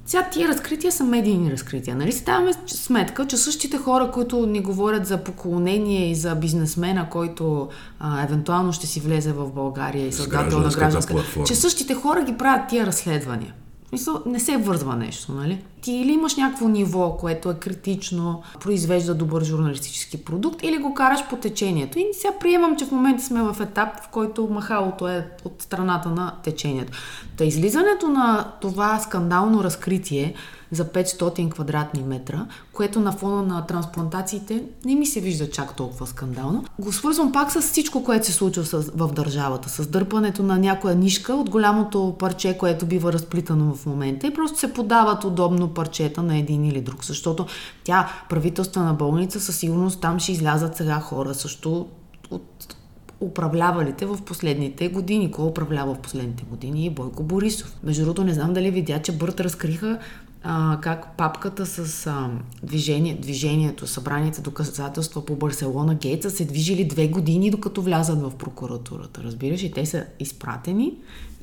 сега 0.06 0.30
тия 0.32 0.50
разкрития 0.50 0.92
са 0.92 1.04
медийни 1.04 1.52
разкрития. 1.52 1.96
Нали 1.96 2.12
си 2.12 2.24
даваме 2.24 2.52
сметка, 2.68 3.28
че 3.28 3.38
същите 3.38 3.78
хора, 3.78 4.12
които 4.14 4.46
ни 4.46 4.62
говорят 4.62 5.06
за 5.06 5.18
поклонение 5.18 6.12
и 6.12 6.16
за 6.16 6.36
бизнесмена, 6.36 7.10
който 7.10 7.70
а, 8.00 8.24
евентуално 8.24 8.74
ще 8.74 8.88
си 8.88 9.00
влезе 9.00 9.32
в 9.32 9.52
България 9.52 10.08
и 10.08 10.12
създател 10.12 10.60
на 10.60 10.70
гражданска, 10.70 11.16
че 11.46 11.56
същите 11.56 11.94
хора 11.94 12.24
ги 12.24 12.38
правят 12.38 12.70
тия 12.70 12.86
разследвания. 12.86 13.54
Мисъл, 13.94 14.24
не 14.26 14.40
се 14.40 14.58
вързва 14.58 14.96
нещо, 14.96 15.32
нали? 15.32 15.60
Ти 15.84 15.92
или 15.92 16.12
имаш 16.12 16.36
някакво 16.36 16.68
ниво, 16.68 17.18
което 17.20 17.50
е 17.50 17.54
критично, 17.54 18.42
произвежда 18.60 19.16
добър 19.16 19.44
журналистически 19.44 20.26
продукт, 20.26 20.64
или 20.64 20.78
го 20.78 20.94
караш 20.94 21.28
по 21.30 21.36
течението. 21.36 22.00
И 22.00 22.06
сега 22.14 22.34
приемам, 22.40 22.76
че 22.76 22.86
в 22.86 22.92
момента 22.92 23.24
сме 23.24 23.42
в 23.42 23.58
етап, 23.62 23.90
в 24.04 24.08
който 24.08 24.48
махалото 24.52 25.08
е 25.08 25.28
от 25.46 25.62
страната 25.62 26.10
на 26.10 26.34
течението. 26.44 26.98
Та 27.38 27.44
излизането 27.44 28.08
на 28.08 28.52
това 28.62 29.00
скандално 29.00 29.64
разкритие 29.64 30.34
за 30.74 30.86
500 30.86 31.52
квадратни 31.52 32.04
метра, 32.04 32.46
което 32.74 33.00
на 33.00 33.12
фона 33.12 33.44
на 33.44 33.66
трансплантациите 33.66 34.64
не 34.86 34.96
ми 34.96 35.06
се 35.06 35.22
вижда 35.22 35.50
чак 35.50 35.76
толкова 35.76 36.08
скандално. 36.08 36.66
Го 36.80 36.94
свързвам 36.94 37.32
пак 37.32 37.52
с 37.52 37.62
всичко, 37.62 38.04
което 38.04 38.26
се 38.26 38.32
случва 38.32 38.64
в 38.96 39.14
държавата, 39.14 39.70
с 39.70 39.88
дърпането 39.88 40.44
на 40.44 40.58
някоя 40.58 40.96
нишка 40.96 41.34
от 41.34 41.50
голямото 41.50 42.16
парче, 42.20 42.58
което 42.58 42.86
бива 42.86 43.14
разплитано 43.14 43.74
в 43.74 43.86
момента 43.86 44.28
и 44.28 44.34
просто 44.34 44.60
се 44.60 44.74
подават 44.74 45.24
удобно 45.24 45.73
парчета 45.74 46.24
на 46.24 46.38
един 46.38 46.66
или 46.66 46.82
друг, 46.82 47.06
защото 47.06 47.46
тя 47.84 48.12
правителствена 48.30 48.94
болница 48.94 49.40
със 49.40 49.58
сигурност 49.58 50.02
там 50.02 50.20
ще 50.20 50.32
излязат 50.32 50.76
сега 50.76 51.00
хора 51.00 51.34
също 51.34 51.88
от 52.32 52.76
управлявалите 53.20 54.06
в 54.06 54.18
последните 54.26 54.90
години. 54.90 55.32
Кой 55.32 55.46
управлява 55.46 55.94
в 55.94 56.00
последните 56.00 56.44
години? 56.44 56.90
Бойко 56.90 57.24
Борисов. 57.24 57.76
Между 57.84 58.04
другото, 58.04 58.24
не 58.24 58.34
знам 58.34 58.54
дали 58.54 58.72
видя, 58.72 59.02
че 59.02 59.12
Бърт 59.12 59.40
разкриха 59.40 60.00
а, 60.44 60.80
как 60.82 61.18
папката 61.18 61.66
с 61.66 62.08
а, 62.08 62.30
движение, 62.64 63.18
движението, 63.22 63.88
събраните 63.88 64.42
доказателства 64.42 65.26
по 65.26 65.36
Барселона 65.36 65.96
Гейт 65.96 66.24
са 66.24 66.30
се 66.30 66.46
движили 66.46 66.86
две 66.86 67.08
години, 67.08 67.52
докато 67.52 67.82
влязат 67.82 68.22
в 68.22 68.32
прокуратурата. 68.36 69.24
Разбираш? 69.24 69.64
И 69.64 69.72
те 69.72 69.86
са 69.86 70.06
изпратени 70.20 70.94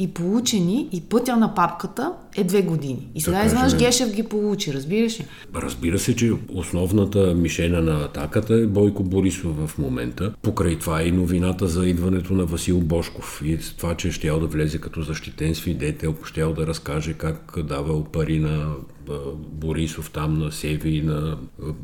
и 0.01 0.09
получени 0.09 0.89
и 0.93 1.01
пътя 1.01 1.37
на 1.37 1.55
папката 1.55 2.13
е 2.37 2.45
две 2.45 2.63
години. 2.63 3.09
И 3.15 3.21
сега 3.21 3.45
изведнъж 3.45 3.77
Гешев 3.77 4.15
ги 4.15 4.23
получи, 4.23 4.73
разбираш 4.73 5.21
ли? 5.21 5.25
Разбира 5.55 5.99
се, 5.99 6.17
че 6.17 6.33
основната 6.55 7.35
мишена 7.35 7.81
на 7.81 8.05
атаката 8.05 8.55
е 8.55 8.67
Бойко 8.67 9.03
Борисов 9.03 9.67
в 9.67 9.79
момента. 9.79 10.33
Покрай 10.43 10.79
това 10.79 11.01
е 11.01 11.05
и 11.05 11.13
новината 11.13 11.69
за 11.69 11.87
идването 11.87 12.33
на 12.33 12.45
Васил 12.45 12.81
Бошков 12.81 13.43
и 13.45 13.59
това, 13.79 13.95
че 13.95 14.13
щял 14.13 14.41
да 14.41 14.47
влезе 14.47 14.79
като 14.79 15.03
защитен 15.03 15.55
свидетел, 15.55 16.15
щял 16.25 16.53
да 16.53 16.67
разкаже 16.67 17.13
как 17.13 17.59
давал 17.65 18.05
пари 18.05 18.39
на 18.39 18.73
Борисов 19.53 20.11
там 20.11 20.39
на 20.39 20.53
Севи, 20.53 21.03
на 21.03 21.37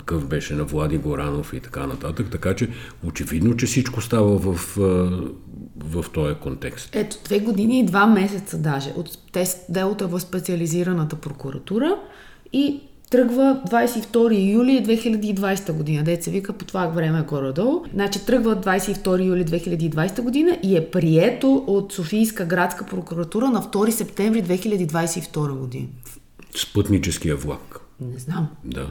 къв 0.04 0.26
беше 0.26 0.54
на 0.54 0.64
Влади 0.64 0.98
Горанов 0.98 1.52
и 1.52 1.60
така 1.60 1.86
нататък. 1.86 2.26
Така 2.30 2.54
че 2.54 2.68
очевидно, 3.04 3.56
че 3.56 3.66
всичко 3.66 4.00
става 4.00 4.38
в, 4.38 4.78
в 5.86 6.04
този 6.14 6.34
контекст. 6.34 6.96
Ето, 6.96 7.16
две 7.24 7.38
години 7.38 7.80
и 7.80 7.84
два 7.84 8.06
месеца 8.06 8.58
даже. 8.58 8.90
От 8.96 9.18
тест 9.32 9.58
делото 9.68 10.08
в 10.08 10.20
специализираната 10.20 11.16
прокуратура 11.16 11.96
и 12.52 12.80
тръгва 13.10 13.60
22 13.70 14.52
юли 14.52 14.84
2020 14.84 15.72
година. 15.72 16.16
Се 16.20 16.30
вика 16.30 16.52
по 16.52 16.64
това 16.64 16.86
време 16.86 17.22
горе-долу. 17.22 17.84
Значи 17.94 18.26
тръгва 18.26 18.56
22 18.56 19.24
юли 19.24 19.44
2020 19.44 20.22
година 20.22 20.58
и 20.62 20.76
е 20.76 20.90
прието 20.90 21.64
от 21.66 21.92
Софийска 21.92 22.44
градска 22.44 22.86
прокуратура 22.86 23.50
на 23.50 23.62
2 23.62 23.90
септември 23.90 24.42
2022 24.42 25.58
година. 25.58 25.86
Спътническия 26.56 27.36
влак. 27.36 27.80
Не 28.00 28.18
знам. 28.18 28.48
Да. 28.64 28.90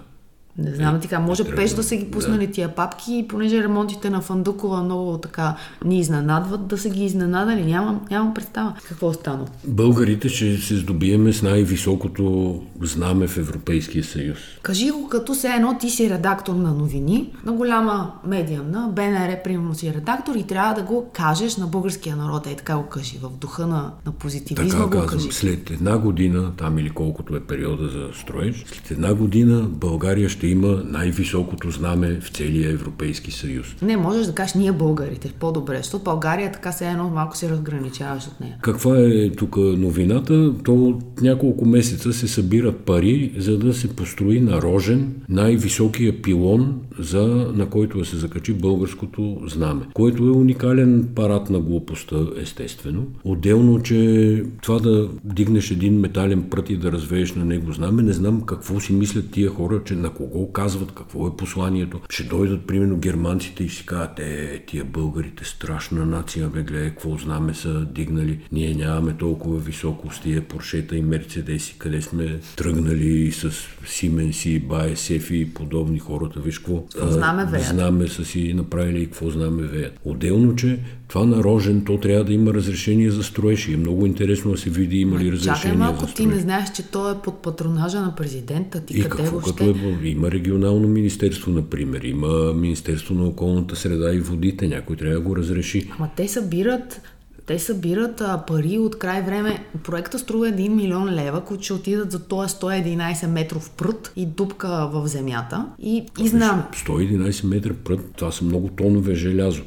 Не 0.58 0.76
знам, 0.76 0.96
е, 0.96 1.00
така, 1.00 1.20
може 1.20 1.44
е, 1.44 1.56
пеш 1.56 1.72
да 1.72 1.84
са 1.84 1.96
ги 1.96 2.06
пуснали 2.06 2.48
да. 2.48 2.54
тия 2.54 2.76
папки 2.76 3.18
и 3.18 3.28
понеже 3.28 3.64
ремонтите 3.64 4.10
на 4.10 4.22
Фандукова 4.22 4.84
много 4.84 5.18
така 5.18 5.56
ни 5.86 6.00
изненадват, 6.00 6.68
да 6.68 6.78
са 6.78 6.90
ги 6.90 7.06
изненадали. 7.06 7.66
Нямам, 7.66 8.02
нямам 8.12 8.34
представа 8.34 8.74
какво 8.88 9.14
стана. 9.14 9.46
Българите 9.68 10.30
ще 10.30 10.58
се 10.58 10.76
здобиеме 10.76 11.34
с 11.34 11.42
най-високото 11.42 12.62
знаме 12.82 13.28
в 13.28 13.38
Европейския 13.38 14.04
съюз. 14.04 14.38
Кажи 14.62 14.92
го 14.92 15.08
като 15.10 15.36
се 15.36 15.48
едно 15.48 15.78
ти 15.78 15.90
си 15.90 16.10
редактор 16.10 16.56
на 16.56 16.74
новини, 16.74 17.34
на 17.46 17.52
голяма 17.52 18.12
медиа, 18.28 18.64
на 18.64 18.88
БНР, 18.96 19.44
примерно 19.44 19.76
си 19.76 19.94
редактор 19.94 20.36
и 20.36 20.44
трябва 20.44 20.74
да 20.74 20.82
го 20.82 21.10
кажеш 21.14 21.58
на 21.58 21.68
българския 21.68 22.16
народ. 22.16 22.48
Ей 22.48 22.56
така 22.56 22.78
го 22.78 22.84
кажи, 22.84 23.20
в 23.22 23.30
духа 23.30 23.68
на, 23.68 23.92
на 24.06 24.12
позитивизма 24.12 24.70
така, 24.70 24.84
го 24.84 24.90
казвам, 24.90 25.10
кажи. 25.10 25.32
След 25.32 25.72
една 25.72 25.98
година, 25.98 26.52
там 26.58 26.80
или 26.80 26.90
колкото 26.90 27.36
е 27.36 27.40
периода 27.40 27.88
за 27.90 28.08
строеж, 28.22 28.64
след 28.68 28.92
една 28.92 29.14
година 29.14 29.62
България 29.62 30.30
ще 30.30 30.45
ще 30.46 30.52
има 30.52 30.84
най-високото 30.86 31.72
знаме 31.72 32.20
в 32.22 32.30
целия 32.30 32.72
Европейски 32.72 33.32
съюз. 33.32 33.76
Не, 33.82 33.98
можеш 33.98 34.28
да 34.28 34.36
кажеш 34.36 34.54
ние 34.54 34.72
българите, 34.72 35.34
по-добре, 35.40 35.78
защото 35.78 36.04
България 36.04 36.52
така 36.52 36.72
се 36.72 36.88
едно 36.88 37.10
малко 37.10 37.38
се 37.38 37.50
разграничаваш 37.50 38.28
от 38.28 38.40
нея. 38.40 38.58
Каква 38.62 38.98
е 38.98 39.30
тук 39.30 39.58
новината? 39.58 40.54
То 40.64 40.74
от 40.74 41.22
няколко 41.22 41.66
месеца 41.66 42.14
се 42.14 42.28
събират 42.28 42.80
пари, 42.80 43.32
за 43.38 43.58
да 43.58 43.74
се 43.74 43.88
построи 43.88 44.40
на 44.40 44.62
Рожен 44.62 45.16
най-високия 45.30 46.22
пилон, 46.22 46.82
за, 47.00 47.52
на 47.56 47.70
който 47.70 47.98
да 48.00 48.06
се 48.06 48.18
закачи 48.18 48.54
българското 48.54 49.38
знаме, 49.48 49.82
което 49.94 50.24
е 50.24 50.32
уникален 50.32 51.08
парад 51.16 51.50
на 51.50 51.60
глупостта, 51.60 52.16
естествено. 52.42 53.06
Отделно, 53.24 53.82
че 53.82 54.44
това 54.62 54.80
да 54.80 55.10
дигнеш 55.24 55.72
един 55.72 56.00
метален 56.00 56.44
прът 56.50 56.70
и 56.70 56.78
да 56.78 56.92
развееш 56.92 57.36
на 57.36 57.46
него 57.46 57.72
знаме, 57.72 58.04
не 58.04 58.14
знам 58.14 58.42
какво 58.42 58.80
си 58.80 58.94
мислят 58.94 59.32
тия 59.32 59.50
хора, 59.50 59.82
че 59.86 59.96
на 59.96 60.10
кого 60.10 60.35
какво 60.36 60.52
казват, 60.52 60.92
какво 60.92 61.28
е 61.28 61.38
посланието. 61.38 62.02
Ще 62.10 62.24
дойдат, 62.24 62.68
примерно, 62.68 62.98
германците 62.98 63.64
и 63.64 63.70
си 63.70 63.86
кажат, 63.86 64.20
е, 64.20 64.64
тия 64.68 64.86
българите, 64.86 65.46
страшна 65.46 66.06
нация, 66.06 66.48
бе, 66.48 66.64
гледай, 66.64 66.90
какво 66.90 67.18
знаме 67.18 67.54
са 67.54 67.86
дигнали. 67.86 68.40
Ние 68.52 68.74
нямаме 68.74 69.14
толкова 69.14 69.60
високо 69.60 70.14
с 70.14 70.22
тия 70.22 70.48
Поршета 70.48 70.96
и 70.96 71.02
Мерцедеси, 71.02 71.76
къде 71.78 72.02
сме 72.02 72.40
тръгнали 72.56 73.32
с 73.32 73.52
Сименси, 73.86 74.60
Баесефи 74.60 75.38
и 75.38 75.54
подобни 75.54 76.00
хората. 76.00 76.40
Виж 76.40 76.60
какво 76.60 76.84
знаме, 76.96 77.46
веят. 77.46 77.68
знаме 77.68 78.08
са 78.08 78.26
си 78.26 78.54
направили 78.54 79.02
и 79.02 79.06
какво 79.06 79.30
знаме 79.30 79.64
веят. 79.64 80.00
Отделно, 80.04 80.56
че 80.56 80.80
това 81.16 81.26
на 81.26 81.44
Рожен, 81.44 81.86
то 81.86 81.98
трябва 81.98 82.24
да 82.24 82.34
има 82.34 82.54
разрешение 82.54 83.12
за 83.12 83.24
строеж 83.24 83.68
и 83.68 83.74
е 83.74 83.78
много 83.78 84.06
интересно 84.06 84.52
да 84.52 84.58
се 84.58 84.70
види 84.70 84.98
има 84.98 85.20
ли 85.20 85.32
разрешение 85.32 85.56
Чакай 85.56 85.78
малко, 85.78 86.00
за 86.00 86.08
строеж. 86.08 86.30
ти 86.30 86.36
не 86.36 86.42
знаеш, 86.42 86.72
че 86.76 86.84
то 86.84 87.12
е 87.12 87.16
под 87.24 87.42
патронажа 87.42 88.02
на 88.02 88.16
президента. 88.16 88.86
Ти 88.86 88.94
и 88.94 89.02
къде 89.02 89.10
какво, 89.10 89.32
въобще? 89.32 89.68
като 89.68 89.88
е, 90.04 90.08
има 90.08 90.32
регионално 90.32 90.88
министерство, 90.88 91.52
например, 91.52 92.02
има 92.02 92.54
Министерство 92.54 93.16
на 93.16 93.24
околната 93.26 93.76
среда 93.76 94.14
и 94.14 94.20
водите, 94.20 94.68
някой 94.68 94.96
трябва 94.96 95.16
да 95.16 95.22
го 95.22 95.36
разреши. 95.36 95.92
Ама 95.98 96.10
те 96.16 96.28
събират 96.28 97.02
те 97.46 97.60
събират 97.60 98.22
а, 98.22 98.44
пари 98.48 98.78
от 98.78 99.00
край 99.00 99.22
време. 99.22 99.66
Проекта 99.84 100.20
струва 100.20 100.48
1 100.48 100.70
милион 100.70 101.10
лева, 101.10 101.42
които 101.42 101.64
ще 101.64 101.74
отидат 101.74 102.12
за 102.12 102.28
този 102.28 102.56
111 102.56 103.28
метров 103.28 103.70
прът 103.70 104.14
и 104.16 104.26
дупка 104.26 104.90
в 104.94 105.08
земята. 105.08 105.66
И, 105.80 106.06
и 106.20 106.28
знам. 106.28 106.64
111 106.88 107.46
метра 107.48 107.74
прът, 107.84 108.00
това 108.18 108.32
са 108.32 108.46
много 108.46 108.68
тонове 108.68 109.16
желязо. 109.16 109.64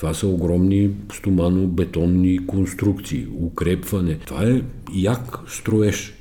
Това 0.00 0.14
са 0.14 0.26
огромни 0.26 0.90
стомано-бетонни 1.08 2.46
конструкции, 2.46 3.26
укрепване. 3.40 4.18
Това 4.26 4.42
е 4.44 4.62
як 4.92 5.38
строеж. 5.48 6.14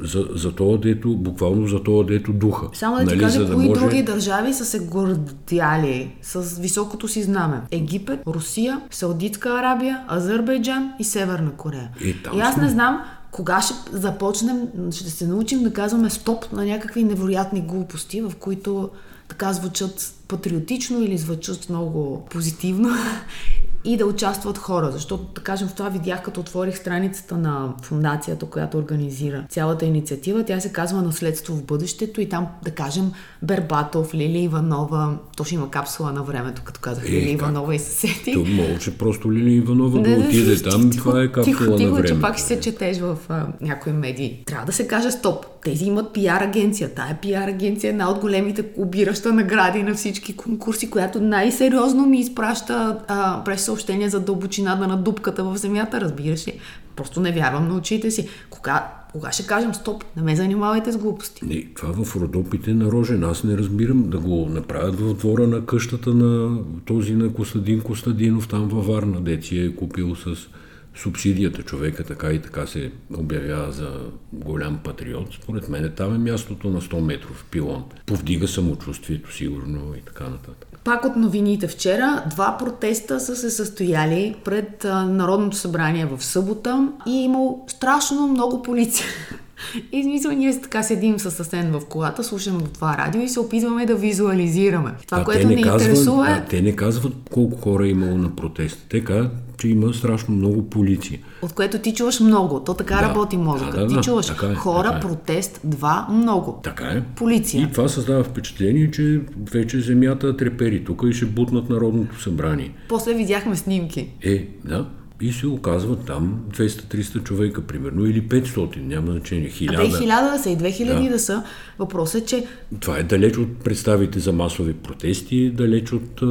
За, 0.00 0.28
за 0.34 0.52
това 0.52 0.78
дето, 0.78 1.16
буквално 1.16 1.66
за 1.66 1.82
това 1.82 2.04
дето 2.04 2.32
духа. 2.32 2.66
Само 2.72 2.96
да 2.96 3.00
ти 3.00 3.06
нали, 3.06 3.18
кажа, 3.18 3.44
да 3.44 3.54
кои 3.54 3.68
може... 3.68 3.80
други 3.80 4.02
държави 4.02 4.54
са 4.54 4.64
се 4.64 4.78
гордяли 4.78 6.10
с 6.22 6.58
високото 6.58 7.08
си 7.08 7.22
знаме. 7.22 7.60
Египет, 7.70 8.20
Русия, 8.26 8.80
Саудитска 8.90 9.48
Арабия, 9.48 10.04
Азербайджан 10.08 10.92
и 10.98 11.04
Северна 11.04 11.52
Корея. 11.52 11.90
И, 12.04 12.08
и 12.08 12.40
аз 12.40 12.54
сме... 12.54 12.62
не 12.62 12.68
знам 12.68 13.02
кога 13.30 13.60
ще 13.60 13.74
започнем, 13.92 14.68
ще 14.90 15.10
се 15.10 15.26
научим 15.26 15.62
да 15.62 15.72
казваме 15.72 16.10
стоп 16.10 16.52
на 16.52 16.64
някакви 16.64 17.04
невероятни 17.04 17.60
глупости, 17.60 18.20
в 18.20 18.32
които 18.40 18.90
така 19.28 19.52
звучат 19.52 20.12
патриотично 20.28 21.02
или 21.02 21.18
звучат 21.18 21.68
много 21.68 22.26
позитивно 22.30 22.88
и 23.86 23.96
да 23.96 24.06
участват 24.06 24.58
хора. 24.58 24.90
Защото, 24.92 25.24
да 25.34 25.40
кажем, 25.40 25.68
в 25.68 25.74
това 25.74 25.88
видях, 25.88 26.22
като 26.22 26.40
отворих 26.40 26.76
страницата 26.76 27.36
на 27.36 27.74
фундацията, 27.82 28.46
която 28.46 28.78
организира 28.78 29.44
цялата 29.48 29.86
инициатива. 29.86 30.44
Тя 30.44 30.60
се 30.60 30.72
казва 30.72 31.02
Наследство 31.02 31.54
в 31.54 31.64
бъдещето 31.64 32.20
и 32.20 32.28
там, 32.28 32.46
да 32.64 32.70
кажем, 32.70 33.12
Бербатов, 33.42 34.14
Лили 34.14 34.38
Иванова, 34.38 35.18
то 35.36 35.44
ще 35.44 35.54
има 35.54 35.70
капсула 35.70 36.12
на 36.12 36.22
времето, 36.22 36.62
като 36.64 36.80
казах 36.80 37.08
е, 37.08 37.12
Лили 37.12 37.30
Иванова 37.30 37.74
и 37.74 37.78
съседи. 37.78 38.32
То 38.32 38.44
може 38.44 38.90
просто 38.98 39.32
Лили 39.32 39.52
Иванова 39.52 40.00
да, 40.00 40.16
да 40.16 40.26
отиде 40.26 40.62
там, 40.62 40.90
тихо, 40.90 41.08
това 41.08 41.22
е 41.22 41.26
капсула 41.26 41.44
тихо, 41.44 41.76
тихо, 41.76 41.90
на 41.90 41.94
времето. 41.94 42.14
Че 42.14 42.20
пак 42.20 42.38
ще 42.38 42.46
се 42.46 42.60
четеш 42.60 42.98
в 42.98 43.16
а, 43.28 43.46
някои 43.60 43.92
медии. 43.92 44.42
Трябва 44.46 44.66
да 44.66 44.72
се 44.72 44.88
каже 44.88 45.10
стоп 45.10 45.46
тези 45.66 45.84
имат 45.84 46.12
пиар 46.12 46.40
агенция. 46.40 46.94
Тая 46.94 47.18
пиар 47.22 47.48
агенция 47.48 47.88
е 47.88 47.90
една 47.90 48.10
от 48.10 48.18
големите 48.18 48.64
обираща 48.76 49.32
награди 49.32 49.82
на 49.82 49.94
всички 49.94 50.36
конкурси, 50.36 50.90
която 50.90 51.20
най-сериозно 51.20 52.06
ми 52.06 52.20
изпраща 52.20 52.98
а, 53.08 53.44
през 53.44 53.62
съобщения 53.62 54.10
за 54.10 54.20
дълбочината 54.20 54.86
на 54.86 54.96
дупката 54.96 55.44
в 55.44 55.56
земята, 55.56 56.00
разбираш 56.00 56.48
ли. 56.48 56.60
Просто 56.96 57.20
не 57.20 57.32
вярвам 57.32 57.68
на 57.68 57.76
очите 57.76 58.10
си. 58.10 58.28
Кога, 58.50 58.92
кога 59.12 59.32
ще 59.32 59.46
кажем 59.46 59.74
стоп, 59.74 60.04
не 60.16 60.22
ме 60.22 60.36
занимавайте 60.36 60.92
с 60.92 60.96
глупости. 60.96 61.44
Не, 61.44 61.66
това 61.76 62.04
в 62.04 62.16
Родопите 62.16 62.74
на 62.74 62.84
Рожен. 62.84 63.24
Аз 63.24 63.44
не 63.44 63.58
разбирам 63.58 64.10
да 64.10 64.18
го 64.18 64.48
направят 64.50 65.00
в 65.00 65.14
двора 65.14 65.46
на 65.46 65.66
къщата 65.66 66.14
на 66.14 66.58
този 66.84 67.14
на 67.14 67.32
Костадин 67.32 67.80
Костадинов 67.80 68.48
там 68.48 68.68
във 68.68 68.86
Варна, 68.86 69.20
деци 69.20 69.58
е 69.58 69.76
купил 69.76 70.14
с 70.14 70.48
субсидията. 70.96 71.62
Човека 71.62 72.04
така 72.04 72.32
и 72.32 72.42
така 72.42 72.66
се 72.66 72.92
обявява 73.14 73.72
за 73.72 73.90
голям 74.32 74.78
патриот. 74.84 75.28
Според 75.42 75.68
мен 75.68 75.92
там 75.96 76.14
е 76.14 76.18
мястото 76.18 76.68
на 76.68 76.80
100 76.80 77.00
метров 77.00 77.44
пилон. 77.50 77.84
Повдига 78.06 78.48
самочувствието 78.48 79.34
сигурно 79.34 79.94
и 79.98 80.00
така 80.00 80.24
нататък. 80.24 80.66
Пак 80.84 81.04
от 81.04 81.16
новините 81.16 81.68
вчера, 81.68 82.24
два 82.30 82.56
протеста 82.58 83.20
са 83.20 83.36
се 83.36 83.50
състояли 83.50 84.34
пред 84.44 84.84
Народното 85.08 85.56
събрание 85.56 86.06
в 86.06 86.24
събота 86.24 86.88
и 87.06 87.18
е 87.18 87.22
имал 87.22 87.64
страшно 87.68 88.28
много 88.28 88.62
полиция. 88.62 89.06
И 89.92 90.02
смисъл, 90.02 90.32
ние 90.32 90.60
така 90.60 90.82
седим 90.82 91.18
с 91.18 91.40
Асен 91.40 91.72
в 91.72 91.86
колата, 91.88 92.24
слушаме 92.24 92.62
това 92.74 92.96
радио 92.98 93.22
и 93.22 93.28
се 93.28 93.40
опитваме 93.40 93.86
да 93.86 93.94
визуализираме. 93.94 94.94
Това, 95.06 95.20
а 95.20 95.24
което 95.24 95.48
не 95.48 95.54
ни 95.54 95.62
казват, 95.62 95.82
интересува 95.82 96.30
е... 96.30 96.32
А 96.32 96.44
те 96.44 96.62
не 96.62 96.76
казват 96.76 97.12
колко 97.32 97.60
хора 97.60 97.86
е 97.86 97.90
имало 97.90 98.18
на 98.18 98.36
протест. 98.36 98.86
Те 98.88 99.04
казват, 99.04 99.32
че 99.58 99.68
има 99.68 99.94
страшно 99.94 100.34
много 100.34 100.70
полиция. 100.70 101.18
От 101.42 101.52
което 101.52 101.78
ти 101.78 101.94
чуваш 101.94 102.20
много. 102.20 102.60
То 102.60 102.74
така 102.74 102.94
Да. 102.94 103.02
работи 103.02 103.36
мозъка. 103.36 103.70
Да, 103.70 103.80
да, 103.80 103.86
ти 103.88 103.94
да. 103.94 104.00
чуваш 104.00 104.26
Така 104.26 104.46
е, 104.46 104.54
хора, 104.54 104.84
така 104.86 104.96
е. 104.96 105.00
протест, 105.00 105.60
два, 105.64 106.06
много. 106.10 106.60
Така 106.62 106.84
е. 106.84 107.02
Полиция. 107.16 107.62
И 107.62 107.72
това 107.72 107.88
създава 107.88 108.24
впечатление, 108.24 108.90
че 108.90 109.20
вече 109.52 109.80
земята 109.80 110.36
трепери 110.36 110.84
тук 110.84 111.02
и 111.08 111.12
ще 111.12 111.26
бутнат 111.26 111.70
Народното 111.70 112.20
събрание. 112.22 112.72
После 112.88 113.14
видяхме 113.14 113.56
снимки. 113.56 114.08
Е, 114.22 114.48
да. 114.64 114.86
И 115.20 115.32
се 115.32 115.46
оказва 115.46 115.96
там 115.96 116.40
200-300 116.50 117.22
човека, 117.22 117.62
примерно, 117.62 118.06
или 118.06 118.22
500, 118.22 118.76
няма 118.78 119.12
значение, 119.12 119.48
А 119.48 119.50
1000. 119.54 119.92
те 119.92 119.98
хиляда 119.98 120.30
да 120.30 120.38
са 120.38 120.50
и 120.50 120.56
две 120.56 120.70
хиляди 120.70 121.04
Да. 121.04 121.10
да 121.10 121.18
са. 121.18 121.42
Въпросът 121.78 122.22
е, 122.22 122.26
че 122.26 122.46
Това 122.80 122.98
е 122.98 123.02
далеч 123.02 123.38
от 123.38 123.56
представите 123.56 124.18
за 124.18 124.32
масови 124.32 124.72
протести, 124.74 125.50
далеч 125.50 125.92
от 125.92 126.22
а, 126.22 126.26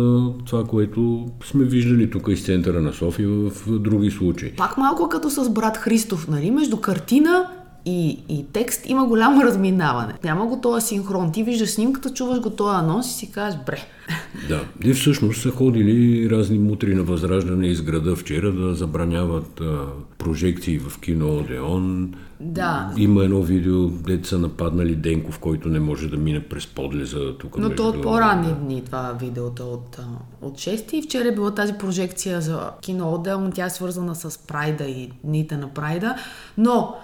това, 0.45 0.63
което 0.63 1.26
сме 1.43 1.63
виждали 1.63 2.10
тук 2.10 2.28
из 2.30 2.43
центъра 2.43 2.82
на 2.82 2.93
София 2.93 3.28
в 3.30 3.52
други 3.69 4.12
случаи. 4.12 4.52
пак 4.52 4.78
малко 4.78 5.10
като 5.10 5.30
с 5.30 5.50
брат 5.50 5.78
Христов, 5.78 6.28
нали? 6.28 6.52
Между 6.52 6.78
картина 6.78 7.45
и, 7.86 8.19
и 8.30 8.45
текст 8.54 8.89
има 8.89 9.06
голямо 9.06 9.43
разминаване. 9.43 10.13
Няма 10.24 10.45
го 10.45 10.62
този 10.62 10.88
синхрон. 10.88 11.32
Ти 11.32 11.43
виждаш 11.43 11.69
снимката, 11.69 12.13
чуваш 12.13 12.39
го 12.39 12.50
този 12.50 12.78
анонс 12.78 13.12
и 13.12 13.13
си 13.13 13.32
кажеш, 13.32 13.60
бре. 13.65 13.78
Да, 14.50 14.63
и 14.84 14.93
всъщност 14.93 15.41
са 15.41 15.52
ходили 15.52 16.30
разни 16.30 16.60
мутри 16.60 16.95
на 16.95 17.04
възраждане 17.04 17.67
из 17.67 17.82
града 17.82 18.15
вчера 18.15 18.52
да 18.52 18.76
забраняват 18.76 19.62
а, 19.62 19.86
прожекции 20.17 20.80
в 20.80 21.00
кино 21.00 21.38
Одеон. 21.38 22.13
Да. 22.39 22.91
Има 22.98 23.24
едно 23.24 23.41
видео, 23.41 23.88
дете 23.88 24.30
са 24.30 24.38
нападнали 24.38 24.95
Денков, 24.95 25.39
който 25.39 25.69
не 25.69 25.80
може 25.80 26.08
да 26.08 26.17
мине 26.17 26.43
през 26.43 26.67
подлеза 26.67 27.38
тук. 27.38 27.58
Но 27.58 27.69
то 27.69 27.88
от 27.88 28.02
по-ранни 28.02 28.54
дни, 28.54 28.82
това 28.86 29.17
видеото 29.21 29.63
от, 29.63 30.00
от 30.41 30.54
6 30.54 30.93
и 30.93 31.02
вчера 31.02 31.28
е 31.28 31.32
била 31.32 31.52
тази 31.52 31.74
прожекция 31.74 32.41
за 32.41 32.71
кино 32.82 33.13
отделно, 33.13 33.52
тя 33.52 33.65
е 33.65 33.69
свързана 33.69 34.15
с 34.15 34.48
Прайда 34.48 34.84
и 34.84 35.12
дните 35.24 35.58
на 35.58 35.74
Прайда, 35.74 36.15
но 36.58 36.95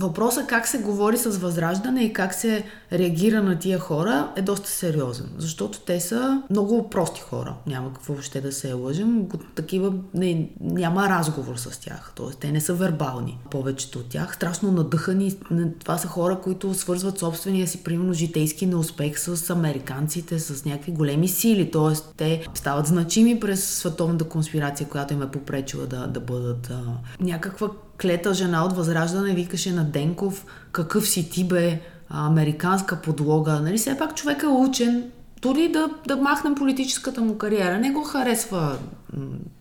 въпросът 0.00 0.46
как 0.46 0.68
се 0.68 0.78
говори 0.78 1.18
с 1.18 1.30
възраждане 1.30 2.04
и 2.04 2.12
как 2.12 2.34
се 2.34 2.64
реагира 2.92 3.42
на 3.42 3.58
тия 3.58 3.78
хора 3.78 4.32
е 4.36 4.42
доста 4.42 4.70
сериозен, 4.70 5.30
защото 5.38 5.80
те 5.80 6.00
са 6.00 6.42
много 6.50 6.90
прости 6.90 7.20
хора, 7.20 7.54
няма 7.66 7.92
какво 7.94 8.12
въобще 8.12 8.40
да 8.40 8.52
се 8.52 8.72
лъжим, 8.72 9.28
такива 9.54 9.92
не, 10.14 10.48
няма 10.60 11.08
разговор 11.08 11.56
с 11.56 11.80
тях, 11.80 12.12
т.е. 12.16 12.34
те 12.40 12.52
не 12.52 12.60
са 12.60 12.74
вербални, 12.74 13.38
повечето 13.50 13.98
от 13.98 14.08
тях, 14.08 14.34
страшно 14.34 14.72
надъхани, 14.72 15.36
това 15.78 15.98
са 15.98 16.08
хора, 16.08 16.40
които 16.42 16.74
свързват 16.74 17.18
собствения 17.18 17.66
си, 17.66 17.84
примерно, 17.84 18.12
житейски 18.12 18.66
неуспех 18.66 19.18
с 19.18 19.50
американците, 19.50 20.38
с 20.38 20.64
някакви 20.64 20.92
големи 20.92 21.28
сили, 21.28 21.70
т.е. 21.70 21.94
те 22.16 22.46
стават 22.54 22.86
значими 22.86 23.40
през 23.40 23.64
световната 23.64 24.24
конспирация, 24.24 24.88
която 24.88 25.14
им 25.14 25.22
е 25.22 25.30
попречила 25.30 25.86
да, 25.86 26.06
да 26.06 26.20
бъдат 26.20 26.70
а, 26.70 26.82
някаква 27.20 27.68
клета 28.00 28.34
жена 28.34 28.64
от 28.64 28.72
Възраждане 28.72 29.34
викаше 29.34 29.72
на 29.72 29.84
Денков, 29.84 30.46
какъв 30.72 31.08
си 31.08 31.30
ти 31.30 31.44
бе, 31.44 31.80
американска 32.08 32.96
подлога. 32.96 33.60
Нали, 33.60 33.78
все 33.78 33.98
пак 33.98 34.14
човек 34.14 34.42
е 34.42 34.46
учен, 34.46 35.10
дори 35.42 35.72
да, 35.72 35.88
да 36.06 36.16
махнем 36.16 36.54
политическата 36.54 37.20
му 37.20 37.38
кариера. 37.38 37.78
Не 37.78 37.90
го 37.90 38.02
харесва 38.02 38.78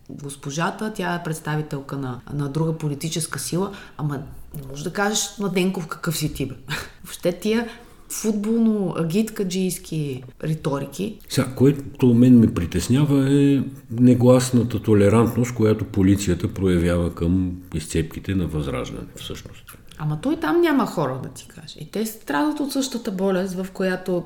госпожата, 0.10 0.94
тя 0.94 1.16
е 1.16 1.24
представителка 1.24 1.98
на, 1.98 2.20
на 2.34 2.50
друга 2.50 2.78
политическа 2.78 3.40
сила, 3.40 3.72
ама 3.98 4.18
не 4.56 4.68
може 4.70 4.84
да 4.84 4.94
кажеш 4.94 5.38
на 5.38 5.50
Денков 5.50 5.88
какъв 5.88 6.18
си 6.18 6.34
ти 6.34 6.46
бе. 6.46 6.56
Въобще 7.04 7.32
тия 7.32 7.68
футболно 8.12 8.94
агиткаджийски 8.98 10.24
риторики 10.44 11.18
Сега, 11.30 11.48
което 11.56 12.14
мен 12.14 12.40
ме 12.40 12.54
притеснява 12.54 13.34
е 13.34 13.62
негласната 13.92 14.82
толерантност, 14.82 15.56
която 15.56 15.86
полицията 15.86 16.54
проявява 16.54 17.16
към 17.16 17.52
изцепките 17.76 18.36
на 18.36 18.48
възраждане, 18.48 19.08
всъщност. 19.16 19.64
Ама 20.02 20.20
той 20.22 20.36
там 20.36 20.62
няма 20.62 20.86
хора, 20.86 21.20
да 21.24 21.30
ти 21.30 21.48
кажа. 21.48 21.76
И 21.80 21.92
те 21.92 22.06
страдат 22.06 22.60
от 22.60 22.72
същата 22.72 23.12
болест, 23.12 23.54
в 23.54 23.68
която, 23.74 24.24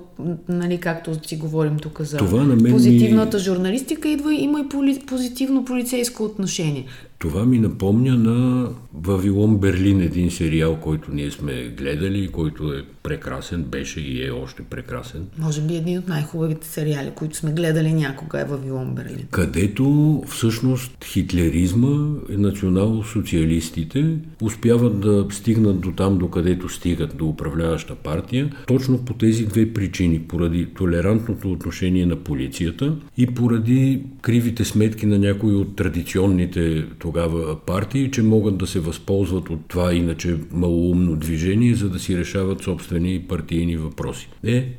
нали, 0.49 0.77
както 0.77 1.27
си 1.27 1.37
говорим 1.37 1.77
тук 1.77 2.01
за 2.01 2.17
Това 2.17 2.39
на 2.43 2.55
мен 2.55 2.63
ми- 2.63 2.71
позитивната 2.71 3.39
журналистика, 3.39 4.09
идва 4.09 4.33
има 4.33 4.59
и 4.59 4.69
поли, 4.69 4.99
позитивно 5.07 5.65
полицейско 5.65 6.23
отношение. 6.23 6.85
Това 7.23 7.45
ми 7.45 7.59
напомня 7.59 8.15
на 8.15 8.69
Вавилон 8.93 9.57
Берлин, 9.57 10.01
един 10.01 10.31
сериал, 10.31 10.75
който 10.75 11.11
ние 11.13 11.31
сме 11.31 11.73
гледали, 11.77 12.27
който 12.27 12.73
е 12.73 12.83
прекрасен, 13.03 13.63
беше 13.63 14.01
и 14.01 14.27
е 14.27 14.31
още 14.31 14.63
прекрасен, 14.63 15.27
Може 15.37 15.61
би 15.61 15.75
един 15.75 15.97
от 15.97 16.07
най-хубавите 16.07 16.67
сериали, 16.67 17.11
които 17.15 17.37
сме 17.37 17.51
гледали 17.51 17.93
някога 17.93 18.41
е 18.41 18.45
Вавилон 18.45 18.95
Берлин. 18.95 19.27
където 19.31 20.23
всъщност 20.27 21.05
хитлеризма, 21.05 22.15
национал-социалистите 22.29 24.17
успяват 24.41 24.99
да 24.99 25.27
стигнат 25.31 25.81
до 25.81 25.91
там, 25.91 26.17
до 26.17 26.29
където 26.29 26.69
стигат, 26.69 27.17
до 27.17 27.27
управляваща 27.27 27.95
партия, 27.95 28.51
точно 28.67 29.05
по 29.05 29.13
тези 29.13 29.45
две 29.45 29.73
причини. 29.73 30.19
Поради 30.19 30.65
толерантното 30.65 31.51
отношение 31.51 32.05
на 32.05 32.15
полицията 32.15 32.95
и 33.17 33.27
поради 33.27 34.03
кривите 34.21 34.65
сметки 34.65 35.05
на 35.05 35.19
някои 35.19 35.55
от 35.55 35.75
традиционните 35.75 36.85
тогава 37.13 37.59
партии, 37.59 38.11
че 38.11 38.23
могат 38.23 38.57
да 38.57 38.67
се 38.67 38.79
възползват 38.79 39.49
от 39.49 39.59
това 39.67 39.93
иначе 39.93 40.37
малоумно 40.51 41.15
движение, 41.15 41.75
за 41.75 41.89
да 41.89 41.99
си 41.99 42.17
решават 42.17 42.63
собствени 42.63 43.25
партийни 43.29 43.77
въпроси. 43.77 44.29
Е, 44.43 44.69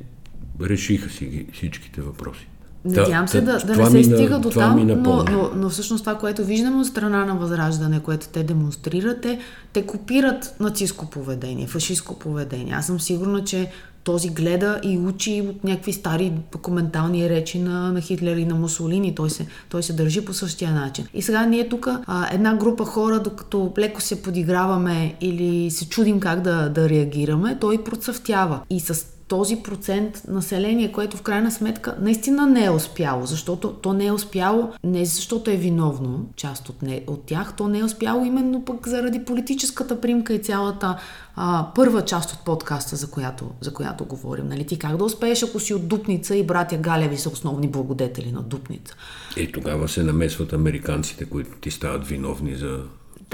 решиха 0.63 1.11
си 1.11 1.25
ги 1.25 1.47
всичките 1.53 2.01
въпроси. 2.01 2.49
Надявам 2.85 3.29
се 3.29 3.41
да, 3.41 3.59
да 3.59 3.77
не 3.77 3.87
се 3.87 3.97
ми 3.99 4.07
на- 4.07 4.17
стига 4.17 4.39
до 4.39 4.51
там, 4.51 4.87
но, 4.87 5.25
но, 5.31 5.51
но 5.57 5.69
всъщност 5.69 6.05
това, 6.05 6.19
което 6.19 6.45
виждаме 6.45 6.77
от 6.77 6.87
страна 6.87 7.25
на 7.25 7.35
Възраждане, 7.35 8.01
което 8.01 8.29
те 8.29 8.43
демонстрират, 8.43 9.25
е, 9.25 9.39
те 9.73 9.87
копират 9.87 10.57
нацистско 10.61 11.11
поведение, 11.11 11.67
фашистско 11.67 12.19
поведение. 12.19 12.75
Аз 12.75 12.87
съм 12.87 13.01
сигурна, 13.01 13.45
че 13.45 13.71
този 14.05 14.29
гледа 14.29 14.81
и 14.83 14.99
учи 14.99 15.43
от 15.51 15.65
някакви 15.65 15.93
стари 15.93 16.33
документални 16.53 17.29
речи 17.31 17.59
на, 17.59 17.93
на 17.93 18.01
Хитлер 18.01 18.37
и 18.37 18.45
на 18.45 18.55
Мусолини. 18.55 19.15
Той 19.15 19.31
се, 19.31 19.47
той 19.69 19.83
се 19.83 19.93
държи 19.93 20.25
по 20.25 20.33
същия 20.33 20.73
начин. 20.73 21.07
И 21.15 21.23
сега 21.23 21.47
ние 21.47 21.69
тук 21.69 21.89
една 22.33 22.55
група 22.55 22.85
хора, 22.85 23.21
докато 23.21 23.73
леко 23.79 24.01
се 24.01 24.23
подиграваме 24.23 25.15
или 25.21 25.71
се 25.71 25.89
чудим 25.89 26.21
как 26.21 26.41
да, 26.41 26.69
да 26.69 26.89
реагираме, 26.89 27.59
той 27.61 27.85
процъфтява. 27.85 28.61
И 28.71 28.81
с 28.81 29.14
този 29.35 29.57
процент 29.63 30.23
население, 30.29 30.93
което 30.93 31.17
в 31.17 31.23
крайна 31.23 31.51
сметка 31.51 31.97
наистина 32.01 32.47
не 32.47 32.65
е 32.65 32.71
успяло, 32.71 33.27
защото 33.27 33.73
то 33.73 33.93
не 33.93 34.07
е 34.07 34.13
успяло 34.13 34.73
не 34.85 35.05
защото 35.05 35.51
е 35.51 35.57
виновно, 35.57 36.27
част 36.37 36.69
от, 36.69 36.83
не, 36.83 37.05
от 37.07 37.27
тях, 37.27 37.57
то 37.57 37.69
не 37.69 37.79
е 37.79 37.85
успяло 37.85 38.25
именно 38.25 38.65
пък 38.65 38.89
заради 38.89 39.25
политическата 39.25 40.01
примка 40.01 40.35
и 40.35 40.39
цялата 40.39 40.99
а, 41.37 41.67
първа 41.75 42.05
част 42.05 42.33
от 42.33 42.45
подкаста, 42.45 42.97
за 42.97 43.11
която, 43.11 43.51
за 43.61 43.75
която 43.75 44.05
говорим. 44.05 44.49
Нали? 44.49 44.67
Ти 44.67 44.79
как 44.79 44.97
да 44.97 45.05
успееш, 45.05 45.43
ако 45.43 45.61
си 45.61 45.75
от 45.75 45.89
Дупница 45.89 46.37
и 46.37 46.43
братя 46.43 46.77
Галеви 46.77 47.17
са 47.17 47.29
основни 47.29 47.69
благодетели 47.69 48.33
на 48.33 48.43
Дупница? 48.43 48.95
Е, 49.37 49.53
тогава 49.53 49.89
се 49.89 50.03
намесват 50.03 50.53
американците, 50.53 51.25
които 51.25 51.51
ти 51.61 51.71
стават 51.71 52.07
виновни 52.07 52.55
за... 52.55 52.81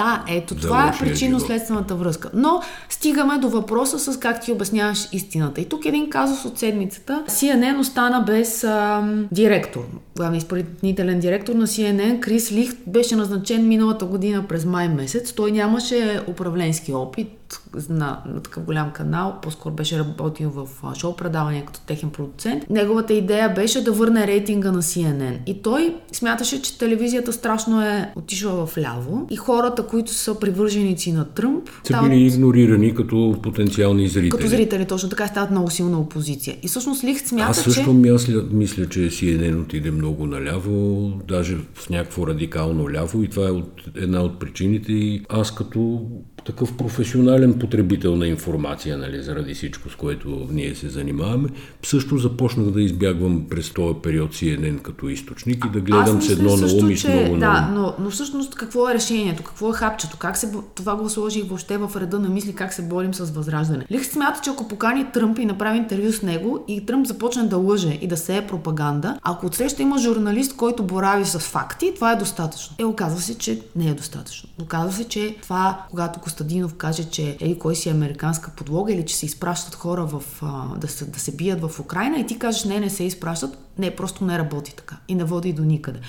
Да, 0.01 0.25
ето 0.29 0.55
За 0.55 0.61
това 0.61 0.89
е 0.89 0.99
причинно-следствената 0.99 1.95
връзка. 1.95 2.31
Но 2.35 2.63
стигаме 2.89 3.39
до 3.39 3.49
въпроса 3.49 3.99
с 3.99 4.21
как 4.21 4.41
ти 4.45 4.53
обясняваш 4.53 5.09
истината. 5.13 5.61
И 5.61 5.69
тук 5.69 5.85
един 5.85 6.11
казус 6.11 6.45
от 6.45 6.59
седмицата. 6.59 7.25
CNN 7.29 7.79
остана 7.79 8.21
без 8.21 8.65
ам, 8.65 9.29
директор. 9.33 9.81
Главен 10.21 10.39
изпълнителен 10.39 11.21
директор 11.21 11.55
на 11.55 11.67
CNN, 11.67 12.21
Крис 12.21 12.53
Лихт, 12.53 12.77
беше 12.87 13.17
назначен 13.17 13.69
миналата 13.69 14.05
година 14.05 14.45
през 14.49 14.65
май 14.65 14.89
месец. 14.89 15.33
Той 15.33 15.53
нямаше 15.53 16.21
управленски 16.29 16.93
опит, 16.93 17.41
на, 17.89 18.23
на 18.35 18.41
такъв 18.41 18.65
голям 18.65 18.91
канал, 18.91 19.35
по-скоро 19.43 19.75
беше 19.75 19.99
работил 19.99 20.51
в 20.51 20.69
шоу 20.95 21.17
предавания 21.17 21.65
като 21.65 21.81
техен 21.81 22.11
продуцент. 22.11 22.71
Неговата 22.71 23.15
идея 23.15 23.55
беше 23.55 23.85
да 23.85 23.93
върне 23.93 24.27
рейтинга 24.27 24.73
на 24.73 24.83
CNN. 24.83 25.39
И 25.47 25.63
той 25.63 25.95
смяташе, 26.13 26.63
че 26.63 26.79
телевизията 26.79 27.33
страшно 27.33 27.83
е 27.83 28.13
отишла 28.17 28.67
в 28.67 28.79
ляво 28.79 29.27
и 29.31 29.37
хората, 29.37 29.83
които 29.83 30.13
са 30.13 30.41
привърженици 30.41 31.13
на 31.13 31.25
Тръмп, 31.25 31.69
са 31.69 31.75
стават... 31.85 32.11
били 32.11 32.27
игнорирани 32.27 32.95
като 32.95 33.37
потенциални 33.43 34.09
зрители. 34.09 34.31
Като 34.31 34.47
зрители, 34.47 34.85
точно 34.85 35.09
така 35.09 35.27
стават 35.27 35.51
много 35.51 35.71
силна 35.71 36.01
опозиция. 36.01 36.57
И 36.63 36.69
всъщност 36.69 37.05
Лихт 37.05 37.27
смята, 37.27 37.51
Аз 37.51 37.59
също 37.59 37.85
че... 37.85 37.91
мисля, 37.91 38.43
мисля, 38.53 38.89
че 38.89 39.01
CNN 39.01 39.63
отиде 39.63 39.91
много 39.91 40.10
наляво, 40.19 41.09
даже 41.29 41.57
в 41.75 41.91
някакво 41.91 42.27
радикално 42.27 42.93
ляво 42.93 43.23
и 43.23 43.29
това 43.29 43.49
е 43.49 43.51
от, 43.51 43.83
една 43.97 44.23
от 44.23 44.41
причините. 44.41 44.93
И 44.93 45.23
аз 45.29 45.55
като 45.55 46.09
такъв 46.51 46.77
професионален 46.77 47.59
потребител 47.59 48.17
на 48.17 48.27
информация, 48.27 48.99
нали, 48.99 49.23
заради 49.23 49.55
всичко, 49.55 49.91
с 49.91 49.97
което 49.97 50.49
ние 50.51 50.75
се 50.75 50.89
занимаваме, 50.89 51.49
също 51.83 52.19
започнах 52.19 52.67
да 52.67 52.83
избягвам 52.83 53.47
през 53.51 53.71
този 53.71 53.99
период 54.03 54.35
CNN 54.35 54.83
като 54.83 55.09
източник 55.09 55.65
и 55.65 55.71
да 55.71 55.81
гледам 55.81 56.23
с 56.23 56.31
едно 56.31 56.57
на 56.57 56.67
ум 56.67 56.91
и 56.91 56.97
с 56.97 57.09
много 57.09 57.37
Да, 57.37 57.71
но, 57.75 57.95
но 57.99 58.11
всъщност 58.11 58.55
какво 58.55 58.91
е 58.91 58.95
решението, 58.95 59.43
какво 59.43 59.71
е 59.71 59.73
хапчето, 59.73 60.17
как 60.17 60.37
се, 60.37 60.53
това 60.75 60.97
го 60.97 61.09
сложих 61.09 61.45
въобще 61.45 61.79
в 61.79 61.91
реда 62.01 62.19
на 62.19 62.29
мисли, 62.29 62.55
как 62.55 62.73
се 62.73 62.83
борим 62.83 63.15
с 63.15 63.31
възраждане. 63.31 63.87
Лих 63.91 64.07
смята, 64.07 64.41
че 64.45 64.51
ако 64.51 64.69
покани 64.69 65.07
Тръмп 65.13 65.39
и 65.39 65.45
направи 65.45 65.79
интервю 65.79 66.13
с 66.13 66.23
него 66.23 66.65
и 66.69 66.87
Тръмп 66.87 67.07
започне 67.07 67.43
да 67.43 67.57
лъже 67.57 67.99
и 68.01 68.09
да 68.09 68.17
се 68.17 68.37
е 68.37 68.47
пропаганда, 68.47 69.19
ако 69.23 69.47
отсреща 69.47 69.83
има 69.83 69.99
журналист, 69.99 70.57
който 70.57 70.83
борави 70.83 71.25
с 71.25 71.39
факти, 71.39 71.93
това 71.95 72.13
е 72.13 72.17
достатъчно. 72.17 72.77
Е, 72.79 72.85
оказва 72.85 73.21
се, 73.21 73.39
че 73.39 73.61
не 73.77 73.91
е 73.91 73.95
достатъчно. 73.95 74.49
Оказва 74.63 74.93
се, 74.93 75.05
че 75.05 75.37
това, 75.43 75.85
когато 75.91 76.21
Костадинов 76.41 76.75
каже, 76.75 77.05
че 77.05 77.37
ей 77.41 77.59
кой 77.59 77.77
си 77.77 77.89
е 77.89 77.93
американска 77.93 78.51
подлога 78.57 78.93
или 78.93 79.05
че 79.07 79.17
се 79.17 79.27
изпращат 79.27 79.75
хора 79.75 80.07
в, 80.07 80.23
а, 80.43 80.79
да, 80.79 80.89
се, 80.89 81.05
да 81.05 81.21
се 81.21 81.37
бият 81.37 81.61
в 81.61 81.81
Украина 81.81 82.19
и 82.19 82.27
ти 82.27 82.39
кажеш 82.39 82.65
не, 82.65 82.81
не 82.81 82.91
се 82.91 83.05
изпращат, 83.05 83.59
не, 83.79 83.97
просто 83.97 84.25
не 84.25 84.39
работи 84.39 84.75
така 84.77 84.97
и 85.09 85.15
не 85.15 85.25
води 85.25 85.53
до 85.53 85.63
никъде. 85.63 86.01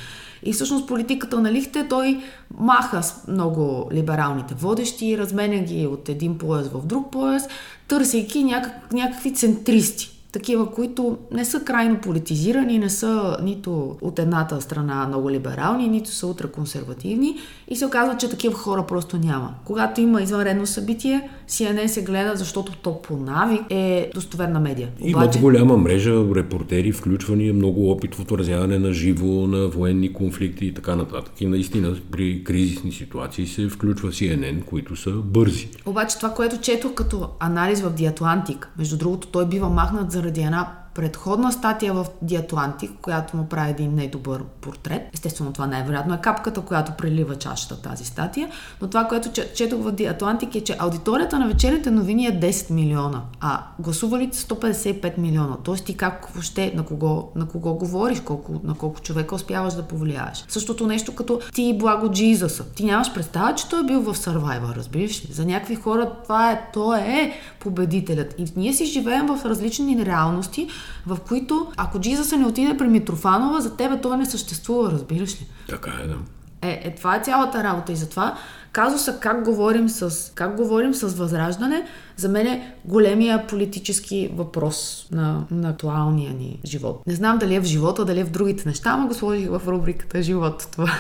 И 0.44 0.54
всъщност 0.54 0.88
политиката 0.88 1.39
на 1.39 1.52
Лихте 1.52 1.88
той 1.88 2.24
маха 2.60 3.04
с 3.04 3.28
много 3.28 3.89
либералните 3.94 4.54
водещи, 4.54 5.17
разменя 5.17 5.60
ги 5.60 5.88
от 5.88 6.10
един 6.10 6.38
пояс 6.38 6.67
в 6.67 6.86
друг 6.86 7.12
пояс, 7.12 7.48
търсейки 7.88 8.44
някак, 8.44 8.94
някакви 8.94 9.34
центристи 9.34 10.11
такива, 10.32 10.72
които 10.72 11.17
не 11.32 11.46
са 11.46 11.60
крайно 11.60 12.02
политизирани, 12.02 12.80
не 12.80 12.89
са 12.89 13.38
нито 13.44 13.98
от 14.02 14.20
едната 14.20 14.62
страна 14.62 15.08
много 15.08 15.32
либерални, 15.32 15.88
нито 15.88 16.12
са 16.12 16.28
ултраконсервативни 16.28 17.38
и 17.67 17.76
се 17.76 17.86
оказва, 17.86 18.17
че 18.17 18.30
такива 18.30 18.56
хора 18.56 18.86
просто 18.88 19.17
няма. 19.17 19.54
Когато 19.65 20.02
има 20.02 20.22
извънредно 20.22 20.65
събитие, 20.65 21.30
CNN 21.51 21.87
се 21.87 22.03
гледа, 22.03 22.35
защото 22.35 22.71
то 22.71 23.01
по 23.01 23.17
навик 23.17 23.61
е 23.69 24.11
достоверна 24.13 24.59
медия. 24.59 24.89
Имат 24.99 25.37
голяма 25.37 25.77
мрежа, 25.77 26.23
репортери, 26.35 26.91
включвани, 26.91 27.51
много 27.51 27.91
опит 27.91 28.15
в 28.15 28.19
отразяване 28.19 28.79
на 28.79 28.93
живо, 28.93 29.47
на 29.47 29.67
военни 29.67 30.13
конфликти 30.13 30.65
и 30.65 30.73
така 30.73 30.95
нататък. 30.95 31.33
И 31.39 31.45
наистина 31.45 31.95
при 32.11 32.43
кризисни 32.43 32.91
ситуации 32.91 33.47
се 33.47 33.69
включва 33.69 34.11
CNN, 34.11 34.65
които 34.65 34.95
са 34.95 35.11
бързи. 35.11 35.69
Обаче 35.85 36.17
това, 36.17 36.33
което 36.33 36.61
четох 36.61 36.93
като 36.93 37.29
анализ 37.39 37.81
в 37.81 37.91
The 37.91 38.17
Atlantic, 38.17 38.65
между 38.77 38.97
другото, 38.97 39.27
той 39.27 39.47
бива 39.47 39.69
махнат 39.69 40.11
заради 40.11 40.41
една 40.41 40.81
предходна 40.93 41.51
статия 41.51 41.93
в 41.93 42.06
Диатлантик, 42.21 42.91
която 43.01 43.38
му 43.38 43.45
прави 43.45 43.71
един 43.71 43.95
недобър 43.95 44.43
портрет. 44.62 45.10
Естествено, 45.13 45.54
това 45.54 45.67
най-вероятно 45.67 46.13
е 46.13 46.21
капката, 46.21 46.62
която 46.62 46.91
прелива 46.97 47.36
чашата 47.36 47.82
тази 47.82 48.06
статия. 48.06 48.49
Но 48.82 48.88
това, 48.88 49.08
което 49.08 49.30
четох 49.56 49.82
в 49.82 49.91
Диатлантик 49.91 50.56
е, 50.56 50.63
че 50.63 50.75
аудиторията 50.80 51.39
на 51.39 51.47
вечерните 51.47 51.91
новини 51.91 52.25
е 52.25 52.39
10 52.39 52.71
милиона, 52.71 53.21
а 53.39 53.63
гласувалите 53.80 54.38
155 54.38 55.17
милиона. 55.17 55.58
Тоест 55.63 55.86
ти 55.86 55.97
как 55.97 56.27
въобще 56.34 56.73
на 56.75 56.86
кого, 56.86 57.32
на 57.36 57.47
кого 57.47 57.73
говориш, 57.73 58.19
колко, 58.19 58.62
на 58.63 58.73
колко 58.73 59.01
човека 59.01 59.36
успяваш 59.36 59.73
да 59.73 59.84
повлияеш. 59.84 60.45
Същото 60.47 60.88
нещо 60.88 61.15
като 61.15 61.39
ти 61.54 61.63
и 61.63 61.77
Благо 61.77 62.12
Джизаса. 62.12 62.65
Ти 62.75 62.86
нямаш 62.86 63.13
представа, 63.13 63.56
че 63.56 63.69
той 63.69 63.80
е 63.80 63.84
бил 63.84 64.01
в 64.01 64.15
Survivor, 64.15 64.75
разбираш 64.75 65.25
ли? 65.25 65.34
За 65.34 65.45
някакви 65.45 65.75
хора 65.75 66.12
това 66.23 66.51
е, 66.51 66.69
той 66.73 66.99
е 66.99 67.34
победителят. 67.60 68.36
И 68.38 68.45
ние 68.56 68.73
си 68.73 68.86
живеем 68.86 69.27
в 69.27 69.45
различни 69.45 70.06
реалности, 70.06 70.67
в 71.06 71.17
които 71.28 71.72
ако 71.78 72.00
Джизаса 72.00 72.38
не 72.38 72.46
отиде 72.46 72.78
при 72.78 72.88
Митрофанова, 72.88 73.62
за 73.62 73.76
тебе 73.76 74.02
той 74.02 74.17
не 74.17 74.26
съществува, 74.26 74.91
разбираш 74.91 75.41
ли? 75.41 75.48
Така 75.70 75.91
е, 76.04 76.08
да. 76.08 76.15
Е, 76.62 76.82
е, 76.84 76.96
това 76.96 77.15
е 77.15 77.24
цялата 77.24 77.63
работа 77.63 77.91
и 77.91 77.96
затова 77.96 78.38
казуса 78.72 79.20
как 79.20 79.44
говорим 79.44 79.89
с, 79.89 80.32
как 80.36 80.56
говорим 80.56 80.94
с 80.94 81.08
възраждане, 81.08 81.88
за 82.17 82.30
мен 82.30 82.48
е 82.48 82.76
големия 82.86 83.48
политически 83.48 84.30
въпрос 84.36 85.08
на, 85.12 85.46
на 85.52 85.70
актуалния 85.70 86.34
ни 86.34 86.60
живот. 86.65 87.02
Не 87.08 87.15
знам 87.15 87.38
дали 87.38 87.56
е 87.56 87.60
в 87.60 87.65
живота, 87.65 88.06
дали 88.06 88.20
е 88.20 88.24
в 88.24 88.32
другите 88.32 88.67
неща, 88.67 88.89
ама 88.89 89.08
го 89.08 89.13
сложих 89.13 89.50
в 89.50 89.62
рубриката 89.67 90.24
живот 90.24 90.67
това. 90.72 90.91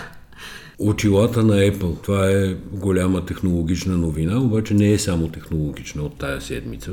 Очилата 0.79 1.43
на 1.43 1.53
Apple, 1.53 2.01
това 2.01 2.29
е 2.29 2.53
голяма 2.73 3.25
технологична 3.25 3.97
новина, 3.97 4.39
обаче 4.39 4.73
не 4.73 4.91
е 4.91 4.99
само 4.99 5.27
технологична 5.27 6.03
от 6.03 6.17
тая 6.17 6.41
седмица 6.41 6.91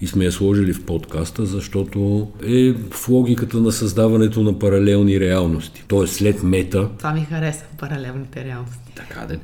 и 0.00 0.06
сме 0.06 0.24
я 0.24 0.32
сложили 0.32 0.72
в 0.72 0.84
подкаста, 0.84 1.46
защото 1.46 2.28
е 2.46 2.72
в 2.90 3.08
логиката 3.08 3.56
на 3.56 3.72
създаването 3.72 4.42
на 4.42 4.58
паралелни 4.58 5.20
реалности. 5.20 5.84
Тоест 5.88 6.14
след 6.14 6.42
мета... 6.42 6.88
Това 6.98 7.12
ми 7.12 7.26
хареса, 7.30 7.64
паралелните 7.78 8.44
реалности. 8.44 8.92
Така 8.94 9.26
да. 9.26 9.38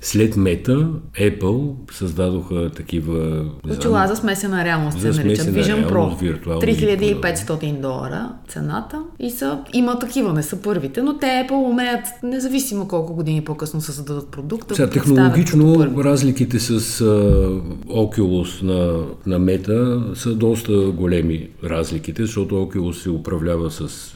След 0.00 0.36
мета, 0.36 0.88
Apple 1.20 1.74
създадоха 1.92 2.70
такива... 2.76 3.44
Очила 3.70 4.06
за 4.06 4.16
смесена 4.16 4.64
реалност 4.64 5.00
се 5.00 5.08
наричат. 5.10 5.46
Vision 5.46 5.90
Pro. 5.90 6.34
3500 6.46 7.80
долара 7.80 8.32
цената. 8.48 9.02
И 9.18 9.30
са, 9.30 9.58
има 9.72 9.98
такива, 9.98 10.32
не 10.32 10.42
са 10.42 10.62
първите, 10.62 11.02
но 11.02 11.18
те 11.18 11.26
Apple 11.26 11.70
умеят, 11.70 12.06
независимо 12.22 12.88
колко 12.88 13.14
години 13.14 13.44
по-късно 13.44 13.80
се 13.80 13.92
създадат 13.92 14.28
продукта. 14.28 14.74
Сега, 14.74 14.90
технологично 14.90 15.86
разликите 16.04 16.58
с 16.58 16.80
uh, 16.80 17.60
Oculus 17.86 18.62
на, 18.62 19.04
на 19.26 19.40
Meta 19.40 20.14
са 20.14 20.34
доста 20.34 20.72
големи 20.72 21.48
разликите, 21.64 22.22
защото 22.22 22.54
Oculus 22.54 22.92
се 22.92 23.10
управлява 23.10 23.70
с 23.70 24.14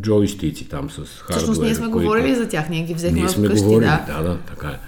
джойстици 0.00 0.68
там, 0.68 0.90
с 0.90 0.94
хардвер. 0.94 1.36
Всъщност 1.36 1.62
ние 1.62 1.74
сме 1.74 1.90
които... 1.90 1.98
говорили 1.98 2.34
за 2.34 2.48
тях, 2.48 2.70
ние 2.70 2.82
ги 2.82 2.94
взехме 2.94 3.20
ние 3.20 3.28
сме 3.28 3.48
вкъщи, 3.48 3.64
говорили, 3.64 3.88
да. 3.88 4.04
да, 4.06 4.22
да, 4.22 4.36
така 4.36 4.68
е. 4.68 4.78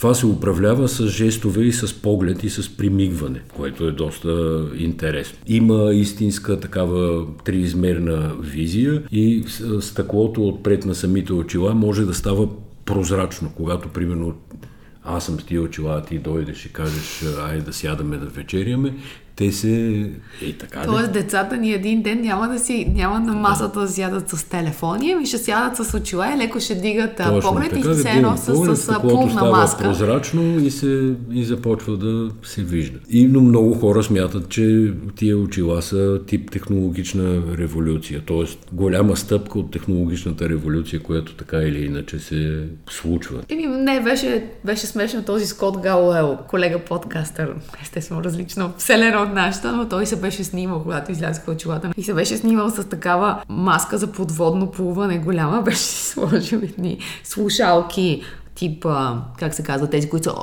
Това 0.00 0.14
се 0.14 0.26
управлява 0.26 0.88
с 0.88 1.06
жестове 1.06 1.62
и 1.62 1.72
с 1.72 2.02
поглед 2.02 2.44
и 2.44 2.50
с 2.50 2.76
примигване, 2.76 3.40
което 3.56 3.84
е 3.84 3.92
доста 3.92 4.62
интересно. 4.76 5.38
Има 5.46 5.94
истинска 5.94 6.60
такава 6.60 7.26
триизмерна 7.44 8.34
визия 8.40 9.02
и 9.12 9.44
стъклото 9.80 10.48
отпред 10.48 10.86
на 10.86 10.94
самите 10.94 11.32
очила 11.32 11.74
може 11.74 12.04
да 12.04 12.14
става 12.14 12.48
прозрачно, 12.84 13.52
когато 13.56 13.88
примерно 13.88 14.34
аз 15.04 15.26
съм 15.26 15.40
с 15.40 15.44
тия 15.44 15.62
очила, 15.62 16.02
ти 16.02 16.18
дойдеш 16.18 16.66
и 16.66 16.72
кажеш, 16.72 17.24
айде 17.48 17.64
да 17.64 17.72
сядаме 17.72 18.16
да 18.16 18.26
вечеряме, 18.26 18.94
те 19.40 19.52
се... 19.52 19.90
Е, 20.42 20.52
така 20.52 20.82
Тоест, 20.82 21.12
де? 21.12 21.20
децата 21.22 21.56
ни 21.56 21.72
един 21.72 22.02
ден 22.02 22.20
няма 22.20 22.48
да 22.48 22.58
си, 22.58 22.92
няма 22.94 23.20
на 23.20 23.32
масата 23.32 23.80
да 23.80 23.88
сядат 23.88 24.30
с 24.30 24.44
телефони, 24.44 25.12
ами 25.12 25.26
ще 25.26 25.38
сядат 25.38 25.76
с 25.76 25.94
очила 25.94 26.32
и 26.34 26.36
леко 26.36 26.60
ще 26.60 26.74
дигат 26.74 27.16
Точно, 27.16 27.40
поглед 27.40 27.70
така, 27.70 27.90
и 27.90 27.94
се 27.94 28.10
едно 28.10 28.36
с, 28.36 28.76
с, 28.76 28.76
с 28.76 29.00
пълна 29.02 29.44
маска. 29.44 29.82
прозрачно 29.84 30.58
и, 30.60 30.70
се, 30.70 31.14
и 31.32 31.44
започва 31.44 31.96
да 31.96 32.30
се 32.42 32.62
вижда. 32.62 32.98
И 33.10 33.26
но 33.26 33.40
много 33.40 33.74
хора 33.74 34.02
смятат, 34.02 34.48
че 34.48 34.92
тия 35.16 35.38
очила 35.38 35.82
са 35.82 36.20
тип 36.26 36.50
технологична 36.50 37.42
революция, 37.58 38.20
т.е. 38.26 38.44
голяма 38.72 39.16
стъпка 39.16 39.58
от 39.58 39.70
технологичната 39.70 40.48
революция, 40.48 41.02
която 41.02 41.34
така 41.34 41.56
или 41.56 41.84
иначе 41.84 42.18
се 42.18 42.64
случва. 42.90 43.38
Еми, 43.48 43.66
не, 43.66 44.00
беше, 44.00 44.44
беше 44.64 44.86
смешно 44.86 45.22
този 45.22 45.46
Скот 45.46 45.78
Галуел, 45.78 46.38
колега 46.48 46.78
подкастър, 46.78 47.54
естествено 47.82 48.24
различно 48.24 48.72
вселена 48.78 49.29
от 49.30 49.36
нашата, 49.36 49.72
но 49.72 49.88
той 49.88 50.06
се 50.06 50.16
беше 50.16 50.44
снимал, 50.44 50.82
когато 50.82 51.12
излязоха 51.12 51.50
очилата. 51.50 51.90
И 51.96 52.02
се 52.02 52.14
беше 52.14 52.36
снимал 52.36 52.70
с 52.70 52.88
такава 52.88 53.42
маска 53.48 53.98
за 53.98 54.06
подводно 54.06 54.70
плуване 54.70 55.18
голяма, 55.18 55.62
беше 55.64 55.78
сложил 55.78 56.58
едни 56.58 56.98
слушалки, 57.24 58.22
тип, 58.54 58.86
как 59.38 59.54
се 59.54 59.62
казва, 59.62 59.86
тези, 59.86 60.08
които 60.08 60.24
са 60.24 60.34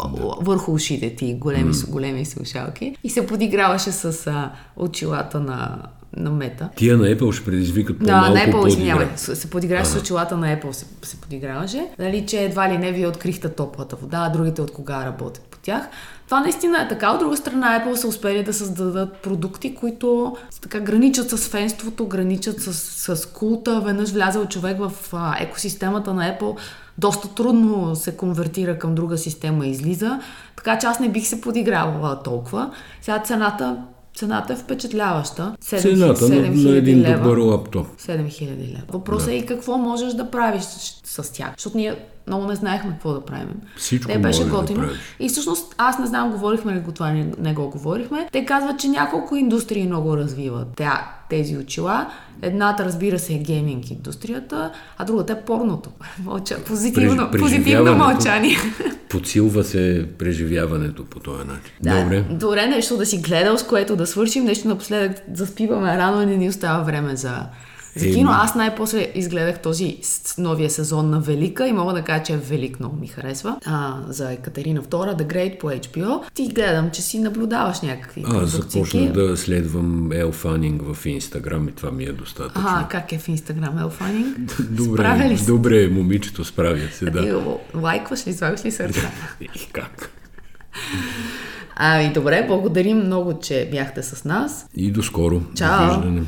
върху 0.42 0.74
ушите 0.74 1.16
ти, 1.16 1.34
големи, 1.34 1.74
mm. 1.74 1.90
големи 1.90 2.26
слушалки. 2.26 2.96
И 3.04 3.10
се 3.10 3.28
подиграваше 3.28 3.92
с 3.92 4.28
а, 4.28 4.52
очилата 4.76 5.40
на 5.40 5.78
на 6.18 6.32
мета. 6.32 6.70
Тия 6.76 6.98
на 6.98 7.06
Apple 7.06 7.32
ще 7.32 7.46
предизвикат 7.46 8.00
по-малко 8.00 8.34
Да, 8.34 8.40
на 8.40 8.52
Apple, 8.52 8.68
извинявай, 8.68 9.08
се 9.16 9.50
подиграваше 9.50 9.92
с 9.92 10.00
очилата 10.00 10.38
на 10.38 10.48
Apple, 10.48 10.72
се, 10.72 10.86
се 11.02 11.22
подиграваше. 11.22 11.88
Нали, 12.00 12.26
че 12.26 12.44
едва 12.44 12.70
ли 12.70 12.78
не 12.78 12.92
вие 12.92 13.08
открихте 13.08 13.50
топлата 13.50 13.96
вода, 13.96 14.18
а 14.18 14.30
другите 14.30 14.62
от 14.62 14.72
кога 14.72 15.06
работят 15.06 15.47
тях. 15.68 15.88
Това 16.26 16.40
наистина 16.40 16.82
е 16.82 16.88
така. 16.88 17.12
От 17.12 17.20
друга 17.20 17.38
страна, 17.38 17.80
Apple 17.80 17.96
са 17.96 18.08
успели 18.08 18.44
да 18.44 18.54
създадат 18.54 19.18
продукти, 19.18 19.76
които 19.76 20.36
така 20.62 20.80
граничат 20.80 21.30
с 21.30 21.38
фенството, 21.38 22.08
граничат 22.08 22.62
с, 22.62 22.74
с 23.16 23.26
култа. 23.26 23.82
Веднъж 23.82 24.10
влязал 24.10 24.46
човек 24.46 24.78
в 24.80 24.92
а, 25.14 25.36
екосистемата 25.40 26.14
на 26.14 26.38
Apple, 26.38 26.58
доста 26.98 27.28
трудно 27.28 27.96
се 27.96 28.18
конвертира 28.18 28.80
към 28.80 28.96
друга 28.96 29.18
система 29.18 29.66
и 29.66 29.70
излиза. 29.70 30.20
Така 30.56 30.80
че 30.80 30.88
аз 30.88 31.00
не 31.00 31.10
бих 31.10 31.28
се 31.28 31.42
подигравала 31.42 32.24
толкова. 32.24 32.72
Сега 33.02 33.20
цената 33.20 33.78
Цената 34.16 34.54
е 34.54 34.56
впечатляваща. 34.56 35.56
7, 35.64 35.82
Цената 35.82 36.30
на, 36.30 36.70
на 36.70 36.78
един 36.78 37.02
лева. 37.02 37.18
добър 37.18 37.38
лаптоп. 37.38 37.88
7000 38.02 38.42
лева. 38.42 38.82
Въпросът 38.90 39.28
да. 39.28 39.34
е 39.34 39.38
и 39.38 39.46
какво 39.46 39.78
можеш 39.78 40.14
да 40.14 40.32
правиш 40.32 40.62
с, 40.64 41.24
с 41.24 41.32
тях. 41.32 41.52
Защото 41.58 41.78
ние 41.78 41.96
много 42.28 42.46
не 42.46 42.56
знаехме 42.56 42.92
какво 42.92 43.14
да 43.14 43.26
правим. 43.26 43.56
Всичко 43.78 44.12
Те 44.12 44.20
беше 44.20 44.44
готино. 44.44 44.82
Да 44.82 44.90
и 45.20 45.30
всъщност, 45.30 45.76
аз 45.78 46.00
не 46.00 46.06
знам, 46.06 46.32
говорихме 46.32 46.76
ли 46.76 46.80
го 46.80 46.92
това, 46.92 47.12
не, 47.12 47.32
не 47.40 47.54
го 47.54 47.70
говорихме. 47.70 48.30
Те 48.32 48.46
казват, 48.46 48.80
че 48.80 48.88
няколко 48.88 49.36
индустрии 49.36 49.88
много 49.88 50.18
развиват 50.18 50.68
тя, 50.76 51.12
тези 51.30 51.58
очила. 51.58 52.08
Едната, 52.42 52.86
разбира 52.86 53.20
се, 53.20 53.34
е 53.34 53.38
гейминг 53.38 53.92
индустрията, 53.92 54.72
а 54.98 55.06
другата 55.06 55.34
е 55.34 55.42
порното. 55.42 55.90
Мълча, 56.24 56.64
позитивно, 56.64 57.32
позитивно 57.40 57.96
мълчание. 57.96 58.58
Подсилва 59.10 59.64
се 59.64 60.08
преживяването 60.18 61.06
по 61.06 61.20
този 61.20 61.48
начин. 61.48 61.72
Да, 61.82 62.04
Добре. 62.04 62.26
Добре, 62.30 62.68
нещо 62.68 62.98
да 62.98 63.06
си 63.06 63.18
гледал, 63.18 63.58
с 63.58 63.64
което 63.64 63.96
да 63.96 64.08
свършим, 64.08 64.44
нещо 64.44 64.68
напоследък 64.68 65.18
заспиваме 65.34 65.98
рано 65.98 66.22
и 66.22 66.26
не 66.26 66.38
ни 66.38 66.50
остава 66.50 66.84
време 66.84 67.16
за 67.16 67.46
за 67.98 68.12
кино 68.12 68.32
аз 68.34 68.56
най-после 68.56 69.12
изгледах 69.16 69.60
този 69.60 69.98
новия 70.38 70.70
сезон 70.70 71.10
на 71.10 71.20
Велика 71.20 71.68
и 71.68 71.72
мога 71.72 71.94
да 71.94 72.02
кажа, 72.02 72.24
че 72.24 72.34
е 72.34 72.38
Велик 72.38 72.80
много 72.80 72.96
ми 72.96 73.08
харесва. 73.08 73.58
А, 73.66 73.96
за 74.08 74.32
Екатерина 74.32 74.82
II, 74.82 75.22
The 75.22 75.34
Great 75.34 75.60
по 75.60 75.68
HBO. 75.68 76.22
Ти 76.34 76.48
гледам, 76.48 76.92
че 76.92 77.02
си 77.02 77.20
наблюдаваш 77.20 77.82
някакви 77.82 78.24
Аз 78.28 78.50
започнах 78.50 79.12
да 79.12 79.38
следвам 79.38 80.12
Ел 80.12 80.32
Фанинг 80.32 80.82
в 80.94 81.06
Инстаграм 81.06 81.68
и 81.68 81.72
това 81.72 81.92
ми 81.92 82.04
е 82.04 82.12
достатъчно. 82.12 82.64
А, 82.66 82.88
как 82.88 83.12
е 83.12 83.18
в 83.18 83.28
Инстаграм 83.28 83.80
Ел 83.80 83.90
Фанинг? 83.90 84.38
добре, 84.70 85.30
ли 85.30 85.46
добре, 85.46 85.88
момичето, 85.88 86.46
справя 86.46 86.88
се, 86.92 87.06
да. 87.06 87.30
Е, 87.30 87.34
лайкваш 87.78 88.28
ли, 88.28 88.34
слагаш 88.34 88.66
ли 88.66 88.72
сърца? 88.72 89.12
и 89.42 89.68
как? 89.74 90.12
Ами 91.76 92.14
добре, 92.14 92.46
благодарим 92.48 92.98
много, 92.98 93.40
че 93.40 93.70
бяхте 93.72 94.04
с 94.04 94.26
нас. 94.26 94.68
И 94.76 94.92
до 94.92 95.04
скоро. 95.04 95.42
Чао! 95.56 95.88
Довиждане. 95.88 96.22